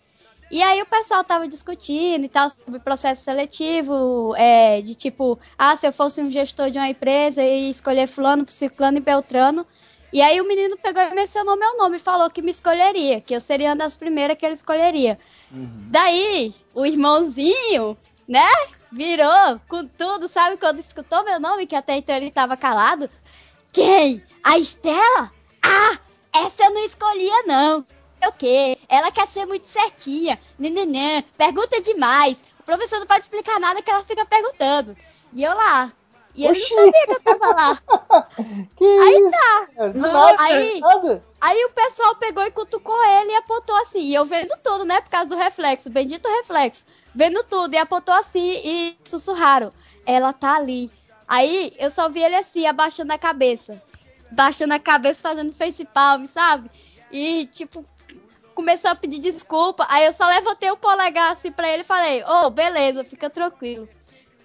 E 0.51 0.61
aí 0.63 0.83
o 0.83 0.87
pessoal 0.87 1.23
tava 1.23 1.47
discutindo 1.47 2.25
e 2.25 2.29
tal 2.29 2.51
sobre 2.51 2.81
processo 2.81 3.23
seletivo, 3.23 4.35
é, 4.37 4.81
de 4.81 4.97
tipo, 4.97 5.39
ah, 5.57 5.77
se 5.77 5.87
eu 5.87 5.93
fosse 5.93 6.21
um 6.21 6.29
gestor 6.29 6.71
de 6.71 6.79
uma 6.79 6.89
empresa 6.89 7.41
e 7.41 7.71
escolher 7.71 8.09
fulano, 8.09 8.45
ciclano 8.49 8.99
e 8.99 9.01
beltrano. 9.01 9.65
E 10.13 10.21
aí 10.21 10.41
o 10.41 10.49
menino 10.49 10.77
pegou 10.77 11.01
e 11.01 11.15
mencionou 11.15 11.57
meu 11.57 11.77
nome 11.77 11.97
e 11.97 12.01
falou 12.01 12.29
que 12.29 12.43
me 12.43 12.51
escolheria, 12.51 13.21
que 13.21 13.33
eu 13.33 13.41
seria 13.41 13.69
uma 13.69 13.77
das 13.77 13.95
primeiras 13.95 14.37
que 14.37 14.45
ele 14.45 14.55
escolheria. 14.55 15.21
Uhum. 15.53 15.87
Daí, 15.89 16.53
o 16.75 16.85
irmãozinho, 16.85 17.97
né, 18.27 18.51
virou 18.91 19.61
com 19.69 19.87
tudo, 19.87 20.27
sabe, 20.27 20.57
quando 20.57 20.81
escutou 20.81 21.25
meu 21.25 21.39
nome, 21.39 21.65
que 21.65 21.77
até 21.77 21.97
então 21.97 22.17
ele 22.17 22.33
tava 22.33 22.57
calado. 22.57 23.09
Quem? 23.73 24.21
A 24.43 24.59
Estela? 24.59 25.31
Ah, 25.63 25.97
essa 26.35 26.65
eu 26.65 26.75
não 26.75 26.85
escolhia, 26.85 27.45
não 27.47 27.85
o 28.29 28.33
quê? 28.33 28.79
Ela 28.89 29.11
quer 29.11 29.27
ser 29.27 29.47
muito 29.47 29.67
certinha. 29.67 30.39
Nenenã, 30.59 31.23
pergunta 31.37 31.81
demais. 31.81 32.43
O 32.61 32.63
professor 32.63 32.99
não 32.99 33.07
pode 33.07 33.21
explicar 33.23 33.59
nada 33.59 33.83
que 33.83 33.91
ela 33.91 34.05
fica 34.05 34.25
perguntando. 34.27 34.97
E 35.33 35.43
eu 35.43 35.55
lá. 35.55 35.93
E 36.35 36.45
ele 36.45 36.61
Oxi. 36.61 36.75
não 36.75 36.85
sabia 36.85 37.07
que 37.07 37.13
eu 37.13 37.21
tava 37.21 37.47
lá. 37.47 37.83
que 38.77 38.85
aí 38.85 39.31
tá. 39.31 39.69
Nada, 39.95 40.43
aí, 40.43 40.81
nada. 40.81 41.25
aí 41.41 41.65
o 41.65 41.71
pessoal 41.71 42.15
pegou 42.17 42.45
e 42.45 42.51
cutucou 42.51 43.05
ele 43.05 43.33
e 43.33 43.37
apontou 43.37 43.77
assim. 43.77 44.01
E 44.01 44.15
eu 44.15 44.25
vendo 44.25 44.57
tudo, 44.63 44.85
né? 44.85 45.01
Por 45.01 45.11
causa 45.11 45.29
do 45.29 45.37
reflexo. 45.37 45.91
Bendito 45.91 46.29
reflexo. 46.29 46.85
Vendo 47.15 47.43
tudo. 47.45 47.75
E 47.75 47.79
apontou 47.79 48.15
assim 48.15 48.61
e 48.65 48.99
sussurraram. 49.05 49.73
Ela 50.07 50.33
tá 50.33 50.55
ali. 50.55 50.91
Aí 51.27 51.73
eu 51.79 51.91
só 51.91 52.09
vi 52.09 52.23
ele 52.23 52.37
assim, 52.37 52.67
abaixando 52.67 53.13
a 53.13 53.19
cabeça. 53.19 53.83
Baixando 54.31 54.75
a 54.75 54.79
cabeça, 54.79 55.23
fazendo 55.23 55.53
face 55.53 55.85
palm, 55.85 56.27
sabe? 56.27 56.71
E, 57.13 57.47
tipo, 57.47 57.85
começou 58.61 58.91
a 58.91 58.95
pedir 58.95 59.19
desculpa. 59.19 59.87
Aí 59.89 60.05
eu 60.05 60.13
só 60.13 60.27
levantei 60.27 60.71
o 60.71 60.77
polegar 60.77 61.33
assim 61.33 61.51
pra 61.51 61.69
ele 61.69 61.83
e 61.83 61.87
falei: 61.87 62.23
Ô, 62.23 62.47
oh, 62.47 62.51
beleza, 62.51 63.03
fica 63.03 63.31
tranquilo. 63.31 63.89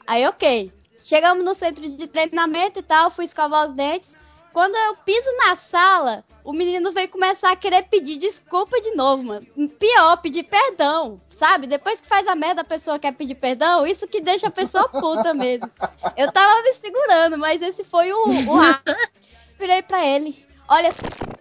Aí, 0.08 0.26
ok. 0.28 0.72
Chegamos 1.02 1.44
no 1.44 1.54
centro 1.54 1.88
de 1.88 2.08
treinamento 2.08 2.80
e 2.80 2.82
tal, 2.84 3.12
fui 3.12 3.26
escovar 3.26 3.66
os 3.66 3.74
dentes. 3.74 4.16
Quando 4.52 4.74
eu 4.74 4.96
piso 5.06 5.30
na 5.38 5.56
sala, 5.56 6.24
o 6.44 6.54
menino 6.54 6.92
veio 6.92 7.10
começar 7.10 7.52
a 7.52 7.56
querer 7.56 7.84
pedir 7.84 8.16
desculpa 8.18 8.80
de 8.82 8.96
novo, 8.96 9.26
mano. 9.26 9.46
Pior, 9.78 10.18
pedir 10.18 10.44
perdão, 10.44 11.22
sabe? 11.30 11.68
Depois 11.68 12.00
que 12.00 12.08
faz 12.08 12.26
a 12.26 12.34
merda, 12.36 12.62
a 12.62 12.66
pessoa 12.66 12.98
quer 12.98 13.12
pedir 13.12 13.36
perdão, 13.36 13.86
isso 13.86 14.08
que 14.08 14.22
deixa 14.22 14.48
a 14.48 14.52
pessoa 14.52 14.88
puta 14.88 15.34
mesmo. 15.34 15.70
Eu 16.16 16.32
tava 16.32 16.64
me 16.64 16.74
segurando, 16.74 17.38
mas 17.38 17.62
esse 17.62 17.84
foi 17.84 18.14
o, 18.14 18.24
o 18.24 18.60
Virei 19.60 19.82
pra 19.82 20.06
ele. 20.06 20.46
Olha, 20.68 20.92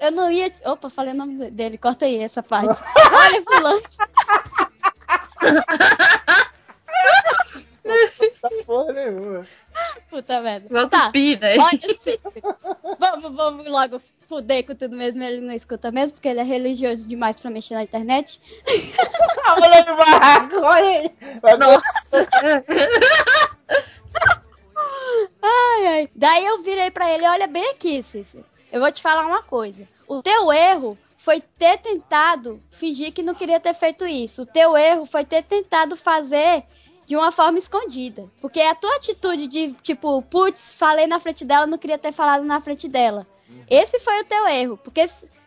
eu 0.01 0.13
não 0.13 0.31
ia. 0.31 0.53
Opa, 0.65 0.91
falei 0.91 1.15
o 1.15 1.17
nome 1.17 1.51
dele, 1.51 1.79
corta 1.79 2.05
aí 2.05 2.23
essa 2.23 2.43
parte. 2.43 2.69
Olha, 3.13 3.43
fulano. 3.43 3.81
porra 8.67 8.93
nenhuma. 8.93 9.47
Puta 10.11 10.41
merda. 10.41 10.67
Vamos 10.71 10.91
tá. 10.91 11.11
pi, 11.11 11.37
velho. 11.37 11.63
Olha, 11.63 11.95
sim. 11.97 12.19
vamos, 12.99 13.35
vamos 13.35 13.67
logo 13.67 13.99
fuder 14.29 14.67
com 14.67 14.75
tudo 14.75 14.95
mesmo. 14.97 15.23
Ele 15.23 15.41
não 15.41 15.55
escuta 15.55 15.91
mesmo, 15.91 16.17
porque 16.17 16.29
ele 16.29 16.41
é 16.41 16.45
religioso 16.45 17.09
demais 17.09 17.41
pra 17.41 17.51
mexer 17.51 17.73
na 17.75 17.85
internet. 17.85 18.41
A 19.47 19.61
mulher 19.61 19.85
do 19.85 19.97
barraco, 19.97 20.57
olha 20.57 20.89
aí. 20.89 21.11
Nossa. 21.59 22.23
ai, 25.43 25.87
ai. 25.87 26.11
Daí 26.15 26.45
eu 26.45 26.63
virei 26.63 26.91
pra 26.91 27.11
ele, 27.11 27.27
olha 27.27 27.47
bem 27.47 27.71
aqui, 27.71 28.03
Cícero. 28.03 28.45
Eu 28.75 28.81
vou 28.81 28.91
te 28.91 29.01
falar 29.01 29.25
uma 29.25 29.41
coisa. 29.41 29.87
O 30.09 30.21
teu 30.21 30.53
erro 30.53 30.99
foi 31.17 31.41
ter 31.41 31.79
tentado 31.79 32.61
fingir 32.71 33.13
que 33.13 33.23
não 33.23 33.33
queria 33.33 33.61
ter 33.61 33.73
feito 33.73 34.05
isso. 34.05 34.43
O 34.43 34.47
teu 34.47 34.77
erro 34.77 35.07
foi 35.07 35.25
ter 35.25 35.45
tentado 35.45 35.97
fazer 35.97 36.65
de 37.07 37.15
uma 37.15 37.31
forma 37.31 37.57
escondida. 37.57 38.29
Porque 38.41 38.61
a 38.61 38.75
tua 38.75 38.97
atitude 38.97 39.47
de, 39.47 39.73
tipo, 39.75 40.21
putz, 40.23 40.73
falei 40.73 41.07
na 41.07 41.21
frente 41.21 41.45
dela, 41.45 41.69
não 41.69 41.79
queria 41.79 41.99
ter 41.99 42.11
falado 42.11 42.43
na 42.43 42.61
frente 42.61 42.89
dela. 42.89 43.25
Esse 43.71 44.01
foi 44.01 44.21
o 44.23 44.25
teu 44.25 44.45
erro. 44.49 44.77
Porque 44.77 45.05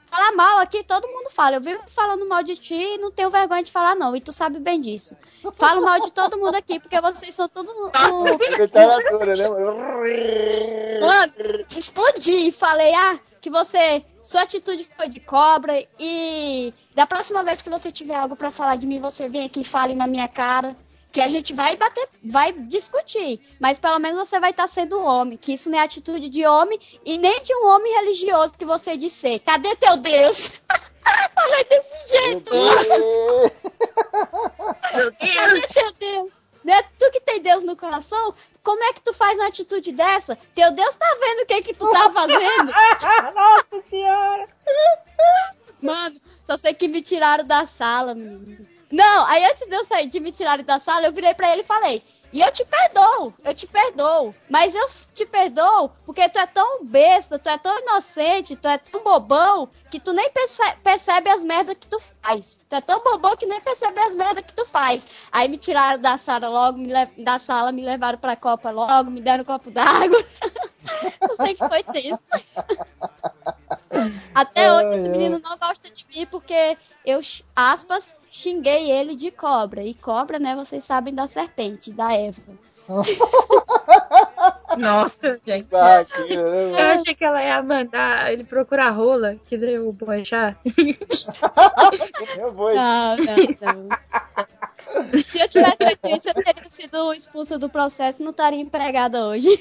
falar 0.07 0.31
mal 0.33 0.59
aqui, 0.59 0.83
todo 0.83 1.07
mundo 1.07 1.29
fala. 1.29 1.57
Eu 1.57 1.61
vivo 1.61 1.83
falando 1.87 2.27
mal 2.27 2.43
de 2.43 2.55
ti 2.55 2.75
e 2.75 2.97
não 2.97 3.11
tenho 3.11 3.29
vergonha 3.29 3.63
de 3.63 3.71
falar, 3.71 3.95
não. 3.95 4.15
E 4.15 4.21
tu 4.21 4.31
sabe 4.31 4.59
bem 4.59 4.79
disso. 4.79 5.15
Falo 5.53 5.81
mal 5.81 5.99
de 5.99 6.11
todo 6.11 6.37
mundo 6.37 6.55
aqui, 6.55 6.79
porque 6.79 6.99
vocês 6.99 7.35
são 7.35 7.47
tudo. 7.47 7.71
Nossa, 7.73 8.37
né, 9.35 9.49
mano? 9.49 10.05
explodi 11.77 12.47
e 12.47 12.51
falei, 12.51 12.93
ah, 12.93 13.19
que 13.41 13.49
você. 13.49 14.03
Sua 14.21 14.41
atitude 14.41 14.89
foi 14.97 15.07
de 15.07 15.21
cobra 15.21 15.87
e 15.97 16.73
da 16.93 17.07
próxima 17.07 17.43
vez 17.43 17.61
que 17.61 17.69
você 17.69 17.89
tiver 17.89 18.15
algo 18.15 18.35
para 18.35 18.51
falar 18.51 18.75
de 18.75 18.85
mim, 18.85 18.99
você 18.99 19.29
vem 19.29 19.45
aqui 19.45 19.61
e 19.61 19.65
fale 19.65 19.95
na 19.95 20.05
minha 20.05 20.27
cara. 20.27 20.75
Que 21.17 21.21
a 21.21 21.27
gente 21.27 21.51
vai 21.51 21.75
bater, 21.75 22.07
vai 22.23 22.53
discutir. 22.53 23.41
Mas 23.59 23.79
pelo 23.79 23.97
menos 23.97 24.19
você 24.19 24.39
vai 24.39 24.51
estar 24.51 24.67
sendo 24.67 25.01
homem. 25.01 25.35
Que 25.35 25.53
isso 25.53 25.67
não 25.67 25.79
é 25.79 25.81
atitude 25.81 26.29
de 26.29 26.45
homem 26.45 26.79
e 27.03 27.17
nem 27.17 27.41
de 27.41 27.51
um 27.55 27.69
homem 27.69 27.91
religioso 27.91 28.55
que 28.55 28.63
você 28.63 28.95
disse. 28.95 29.39
Cadê 29.39 29.75
teu 29.77 29.97
Deus? 29.97 30.61
Falei 31.33 31.63
desse 31.63 32.07
jeito. 32.07 32.51
Cadê 35.17 35.67
teu 35.73 35.91
Deus? 35.93 36.31
Não 36.63 36.73
é 36.75 36.83
tu 36.83 37.09
que 37.11 37.21
tem 37.21 37.41
Deus 37.41 37.63
no 37.63 37.75
coração? 37.75 38.35
como 38.61 38.83
é 38.83 38.93
que 38.93 39.01
tu 39.01 39.11
faz 39.11 39.39
uma 39.39 39.47
atitude 39.47 39.91
dessa? 39.93 40.37
Teu 40.53 40.71
Deus 40.71 40.95
tá 40.95 41.17
vendo 41.19 41.39
o 41.39 41.45
que 41.47 41.63
que 41.63 41.73
tu 41.73 41.89
tá 41.89 42.11
fazendo? 42.11 42.69
Nossa 43.33 43.89
senhora! 43.89 44.47
Mano, 45.81 46.21
só 46.45 46.57
sei 46.57 46.75
que 46.75 46.87
me 46.87 47.01
tiraram 47.01 47.43
da 47.43 47.65
sala, 47.65 48.13
menino. 48.13 48.76
Não, 48.91 49.25
aí 49.25 49.43
antes 49.45 49.67
de 49.67 49.75
eu 49.75 49.83
sair 49.83 50.07
de 50.07 50.19
me 50.19 50.31
tirarem 50.31 50.65
da 50.65 50.79
sala, 50.79 51.07
eu 51.07 51.11
virei 51.11 51.33
pra 51.33 51.51
ele 51.51 51.61
e 51.61 51.65
falei: 51.65 52.01
e 52.31 52.41
eu 52.41 52.51
te 52.51 52.65
perdoo, 52.65 53.33
eu 53.43 53.53
te 53.53 53.65
perdoo. 53.65 54.35
Mas 54.49 54.75
eu 54.75 54.85
te 55.13 55.25
perdoo 55.25 55.89
porque 56.05 56.27
tu 56.29 56.37
é 56.39 56.45
tão 56.45 56.85
besta, 56.85 57.39
tu 57.39 57.49
é 57.49 57.57
tão 57.57 57.79
inocente, 57.79 58.55
tu 58.55 58.67
é 58.67 58.77
tão 58.77 59.03
bobão 59.03 59.69
que 59.89 59.99
tu 59.99 60.11
nem 60.11 60.29
perce 60.31 60.61
percebe 60.83 61.29
as 61.29 61.43
merdas 61.43 61.75
que 61.79 61.87
tu 61.87 61.99
faz. 62.21 62.59
Tu 62.67 62.75
é 62.75 62.81
tão 62.81 63.01
bobão 63.03 63.35
que 63.37 63.45
nem 63.45 63.61
percebe 63.61 63.99
as 64.01 64.13
merdas 64.13 64.43
que 64.43 64.53
tu 64.53 64.65
faz. 64.65 65.07
Aí 65.31 65.47
me 65.47 65.57
tiraram 65.57 66.01
da 66.01 66.17
sala 66.17 66.49
logo, 66.49 66.77
me 66.77 66.93
da 67.23 67.39
sala, 67.39 67.71
me 67.71 67.81
levaram 67.81 68.17
pra 68.17 68.35
Copa 68.35 68.69
logo, 68.71 69.09
me 69.09 69.21
deram 69.21 69.43
um 69.43 69.45
copo 69.45 69.71
d'água. 69.71 70.17
eu 71.21 71.35
sei 71.37 71.55
que 71.55 71.67
foi 71.67 71.83
tenso. 71.83 72.21
Até 74.33 74.71
hoje 74.71 74.99
esse 74.99 75.09
menino 75.09 75.39
não 75.39 75.57
gosta 75.57 75.89
de 75.89 76.05
mim 76.13 76.25
porque 76.27 76.77
eu, 77.05 77.19
aspas, 77.55 78.15
xinguei 78.29 78.91
ele 78.91 79.15
de 79.15 79.31
cobra. 79.31 79.81
E 79.81 79.93
cobra, 79.93 80.39
né, 80.39 80.55
vocês 80.55 80.83
sabem 80.83 81.13
da 81.13 81.27
serpente, 81.27 81.91
da 81.91 82.13
Eva. 82.17 82.41
Nossa, 84.77 85.39
gente. 85.45 85.67
Né, 85.71 86.03
Eu 86.71 86.77
achei 86.99 87.15
que 87.15 87.23
ela 87.25 87.43
ia 87.43 87.61
mandar 87.61 88.31
ele 88.31 88.43
procurar 88.43 88.89
rola, 88.91 89.35
que 89.45 89.57
deu 89.57 89.89
o. 89.89 89.97
Eu 92.39 92.53
vou. 92.53 92.73
Não, 92.73 93.17
não, 93.17 93.35
não. 93.61 93.89
Se 95.23 95.39
eu 95.39 95.47
tivesse 95.49 95.83
aqui, 95.83 96.11
eu 96.11 96.19
teria 96.33 96.67
sido 96.69 97.13
expulsa 97.13 97.57
do 97.59 97.69
processo, 97.69 98.23
não 98.23 98.31
estaria 98.31 98.59
empregada 98.59 99.25
hoje. 99.25 99.49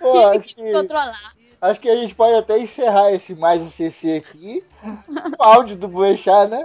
Pô, 0.00 0.10
Tive 0.10 0.24
acho 0.24 0.54
que 0.56 0.62
que, 0.62 0.72
controlar. 0.72 1.34
acho 1.60 1.80
que 1.80 1.88
a 1.90 1.96
gente 1.96 2.14
pode 2.14 2.34
até 2.34 2.58
encerrar 2.58 3.12
esse 3.12 3.34
mais 3.34 3.60
CC 3.72 4.16
aqui. 4.16 4.64
O 5.38 5.42
áudio 5.42 5.76
do 5.76 5.86
Boechat, 5.88 6.48
né? 6.50 6.64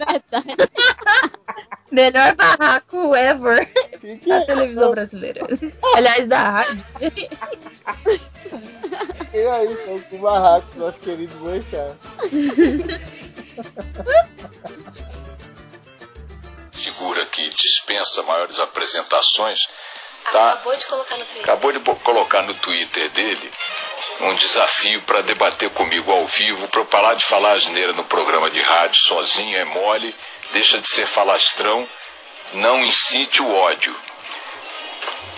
Verdade. 0.00 0.56
Melhor 1.92 2.34
barraco 2.36 3.16
ever 3.16 3.68
da 4.26 4.44
televisão 4.46 4.92
brasileira. 4.92 5.44
Aliás, 5.94 6.26
da 6.26 6.50
rádio. 6.50 6.84
Fiquem 7.00 7.28
aí, 9.46 9.72
então, 9.72 10.00
com 10.02 10.16
o 10.16 10.18
barraco 10.20 10.72
do 10.72 10.80
nosso 10.80 11.00
querido 11.00 11.34
Boechat. 11.36 11.96
figura 16.72 17.26
que 17.26 17.50
dispensa 17.50 18.22
maiores 18.22 18.58
apresentações, 18.58 19.68
tá? 20.32 20.52
Acabou 20.52 20.76
de 20.76 20.86
colocar 20.86 21.16
no 21.16 21.24
Twitter. 21.24 21.42
acabou 21.42 21.72
de 21.72 21.80
colocar 22.02 22.42
no 22.42 22.54
Twitter 22.54 23.10
dele 23.10 23.52
um 24.20 24.34
desafio 24.34 25.00
para 25.02 25.22
debater 25.22 25.70
comigo 25.70 26.12
ao 26.12 26.26
vivo, 26.26 26.68
para 26.68 26.80
eu 26.80 26.86
parar 26.86 27.14
de 27.14 27.24
falar 27.24 27.52
asneira 27.52 27.92
no 27.92 28.04
programa 28.04 28.50
de 28.50 28.60
rádio 28.60 29.00
sozinho, 29.00 29.56
é 29.56 29.64
mole, 29.64 30.14
deixa 30.52 30.78
de 30.78 30.88
ser 30.88 31.06
falastrão, 31.06 31.88
não 32.54 32.84
incite 32.84 33.40
o 33.40 33.50
ódio. 33.50 33.94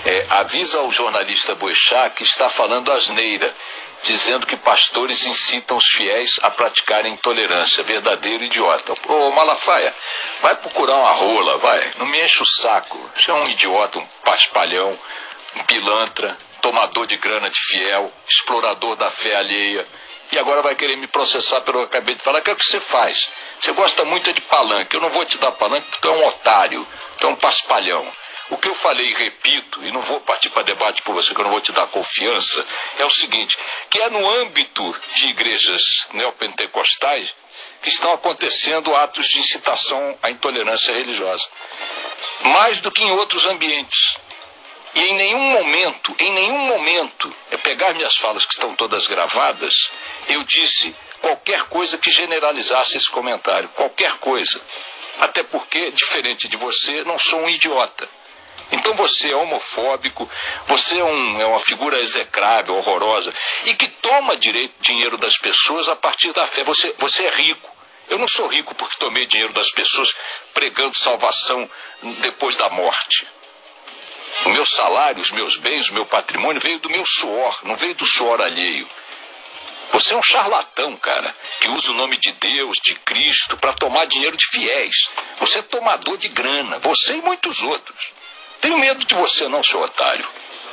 É, 0.04 0.26
avisa 0.30 0.78
ao 0.78 0.90
jornalista 0.90 1.54
Boechat 1.54 2.16
que 2.16 2.24
está 2.24 2.48
falando 2.48 2.90
asneira, 2.92 3.54
dizendo 4.02 4.46
que 4.48 4.56
pastores 4.56 5.24
incitam 5.24 5.76
os 5.76 5.86
fiéis 5.86 6.40
a 6.42 6.50
praticarem 6.50 7.12
intolerância. 7.12 7.84
Verdadeiro 7.84 8.42
idiota. 8.42 8.94
Ô 9.08 9.30
Malafaia, 9.30 9.94
vai 10.42 10.57
procurar 10.57 10.96
uma 10.96 11.12
rola, 11.12 11.57
vai. 11.59 11.90
Não 11.98 12.07
me 12.07 12.20
enche 12.22 12.42
o 12.42 12.46
saco. 12.46 12.98
Você 13.14 13.31
é 13.31 13.35
um 13.35 13.48
idiota, 13.48 14.00
um 14.00 14.07
paspalhão, 14.24 14.98
um 15.57 15.64
pilantra, 15.64 16.37
tomador 16.61 17.07
de 17.07 17.16
grana 17.16 17.48
de 17.48 17.59
fiel, 17.59 18.12
explorador 18.28 18.96
da 18.96 19.11
fé 19.11 19.37
alheia. 19.37 19.87
E 20.33 20.38
agora 20.38 20.62
vai 20.62 20.74
querer 20.74 20.96
me 20.96 21.07
processar 21.07 21.61
pelo 21.61 21.78
que 21.78 21.83
eu 21.83 21.87
acabei 21.87 22.14
de 22.14 22.22
falar. 22.22 22.40
Que 22.40 22.50
é 22.50 22.52
o 22.52 22.57
que 22.57 22.66
você 22.66 22.81
faz? 22.81 23.31
Você 23.61 23.72
gosta 23.72 24.05
muito 24.05 24.33
de 24.33 24.40
palanque. 24.40 24.96
Eu 24.96 25.00
não 25.00 25.11
vou 25.11 25.24
te 25.24 25.38
dar 25.38 25.52
palanque 25.52 25.87
porque 25.87 26.00
tu 26.00 26.09
é 26.09 26.12
um 26.12 26.26
otário, 26.26 26.87
tu 27.18 27.26
é 27.26 27.31
um 27.31 27.37
paspalhão. 27.37 28.07
O 28.50 28.59
que 28.59 28.68
eu 28.68 28.74
falei 28.74 29.07
e 29.07 29.14
repito, 29.14 29.83
e 29.85 29.92
não 29.92 30.02
vou 30.02 30.20
partir 30.20 30.50
para 30.50 30.62
debate 30.62 31.00
com 31.02 31.14
você, 31.14 31.33
que 31.33 31.40
eu 31.40 31.44
não 31.44 31.50
vou 31.50 31.61
te 31.61 31.72
dar 31.72 31.87
confiança, 31.87 32.66
é 32.98 33.05
o 33.05 33.11
seguinte: 33.11 33.57
que 33.88 34.00
é 34.00 34.11
no 34.11 34.31
âmbito 34.40 34.96
de 35.14 35.28
igrejas 35.28 36.07
neopentecostais 36.12 37.33
que 37.82 37.88
estão 37.88 38.12
acontecendo 38.12 38.94
atos 38.94 39.28
de 39.28 39.40
incitação 39.40 40.16
à 40.22 40.30
intolerância 40.30 40.92
religiosa. 40.94 41.46
Mais 42.44 42.80
do 42.80 42.90
que 42.90 43.02
em 43.02 43.10
outros 43.10 43.44
ambientes. 43.46 44.16
E 44.94 45.00
em 45.00 45.14
nenhum 45.14 45.50
momento, 45.52 46.14
em 46.18 46.32
nenhum 46.32 46.58
momento, 46.58 47.34
é 47.50 47.56
pegar 47.56 47.94
minhas 47.94 48.16
falas 48.16 48.44
que 48.44 48.52
estão 48.52 48.74
todas 48.76 49.06
gravadas, 49.06 49.90
eu 50.28 50.44
disse 50.44 50.94
qualquer 51.20 51.64
coisa 51.64 51.96
que 51.96 52.10
generalizasse 52.10 52.96
esse 52.96 53.08
comentário. 53.08 53.68
Qualquer 53.70 54.12
coisa. 54.18 54.60
Até 55.20 55.42
porque, 55.42 55.90
diferente 55.92 56.48
de 56.48 56.56
você, 56.56 57.04
não 57.04 57.18
sou 57.18 57.40
um 57.40 57.48
idiota. 57.48 58.08
Então 58.72 58.94
você 58.94 59.30
é 59.30 59.37
homofóbico, 59.37 60.28
você 60.66 60.98
é, 60.98 61.04
um, 61.04 61.40
é 61.40 61.46
uma 61.46 61.61
figura 61.61 62.00
execrável, 62.00 62.74
horrorosa, 62.76 63.32
e 63.66 63.74
que 63.74 63.87
toma 63.87 64.37
direito, 64.37 64.74
dinheiro 64.80 65.18
das 65.18 65.37
pessoas 65.37 65.88
a 65.88 65.96
partir 65.96 66.32
da 66.32 66.46
fé. 66.46 66.64
Você, 66.64 66.94
você 66.98 67.24
é 67.26 67.30
rico. 67.37 67.70
Eu 68.08 68.18
não 68.18 68.26
sou 68.26 68.46
rico 68.46 68.74
porque 68.74 68.96
tomei 68.96 69.26
dinheiro 69.26 69.52
das 69.52 69.70
pessoas 69.70 70.14
pregando 70.52 70.96
salvação 70.96 71.68
depois 72.20 72.56
da 72.56 72.68
morte. 72.70 73.26
O 74.46 74.48
meu 74.48 74.64
salário, 74.64 75.20
os 75.20 75.30
meus 75.30 75.56
bens, 75.56 75.90
o 75.90 75.94
meu 75.94 76.06
patrimônio 76.06 76.61
veio 76.61 76.78
do 76.78 76.90
meu 76.90 77.04
suor, 77.04 77.61
não 77.64 77.76
veio 77.76 77.94
do 77.94 78.06
suor 78.06 78.40
alheio. 78.40 78.88
Você 79.92 80.14
é 80.14 80.16
um 80.16 80.22
charlatão, 80.22 80.96
cara, 80.96 81.35
que 81.61 81.68
usa 81.68 81.90
o 81.90 81.94
nome 81.94 82.16
de 82.16 82.32
Deus, 82.32 82.78
de 82.82 82.94
Cristo, 82.94 83.58
para 83.58 83.74
tomar 83.74 84.06
dinheiro 84.06 84.37
de 84.37 84.46
fiéis. 84.46 85.11
Você 85.38 85.58
é 85.58 85.62
tomador 85.62 86.16
de 86.16 86.28
grana, 86.28 86.78
você 86.78 87.16
e 87.16 87.20
muitos 87.20 87.62
outros. 87.62 88.21
Tenho 88.62 88.79
medo 88.79 89.05
de 89.05 89.12
você 89.16 89.48
não, 89.48 89.61
seu 89.61 89.83
otário. 89.83 90.25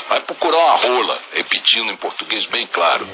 Vai 0.07 0.21
procurar 0.21 0.57
uma 0.59 0.75
rola, 0.75 1.19
repetindo 1.33 1.91
em 1.91 1.97
português 1.97 2.45
bem 2.45 2.67
claro. 2.67 3.07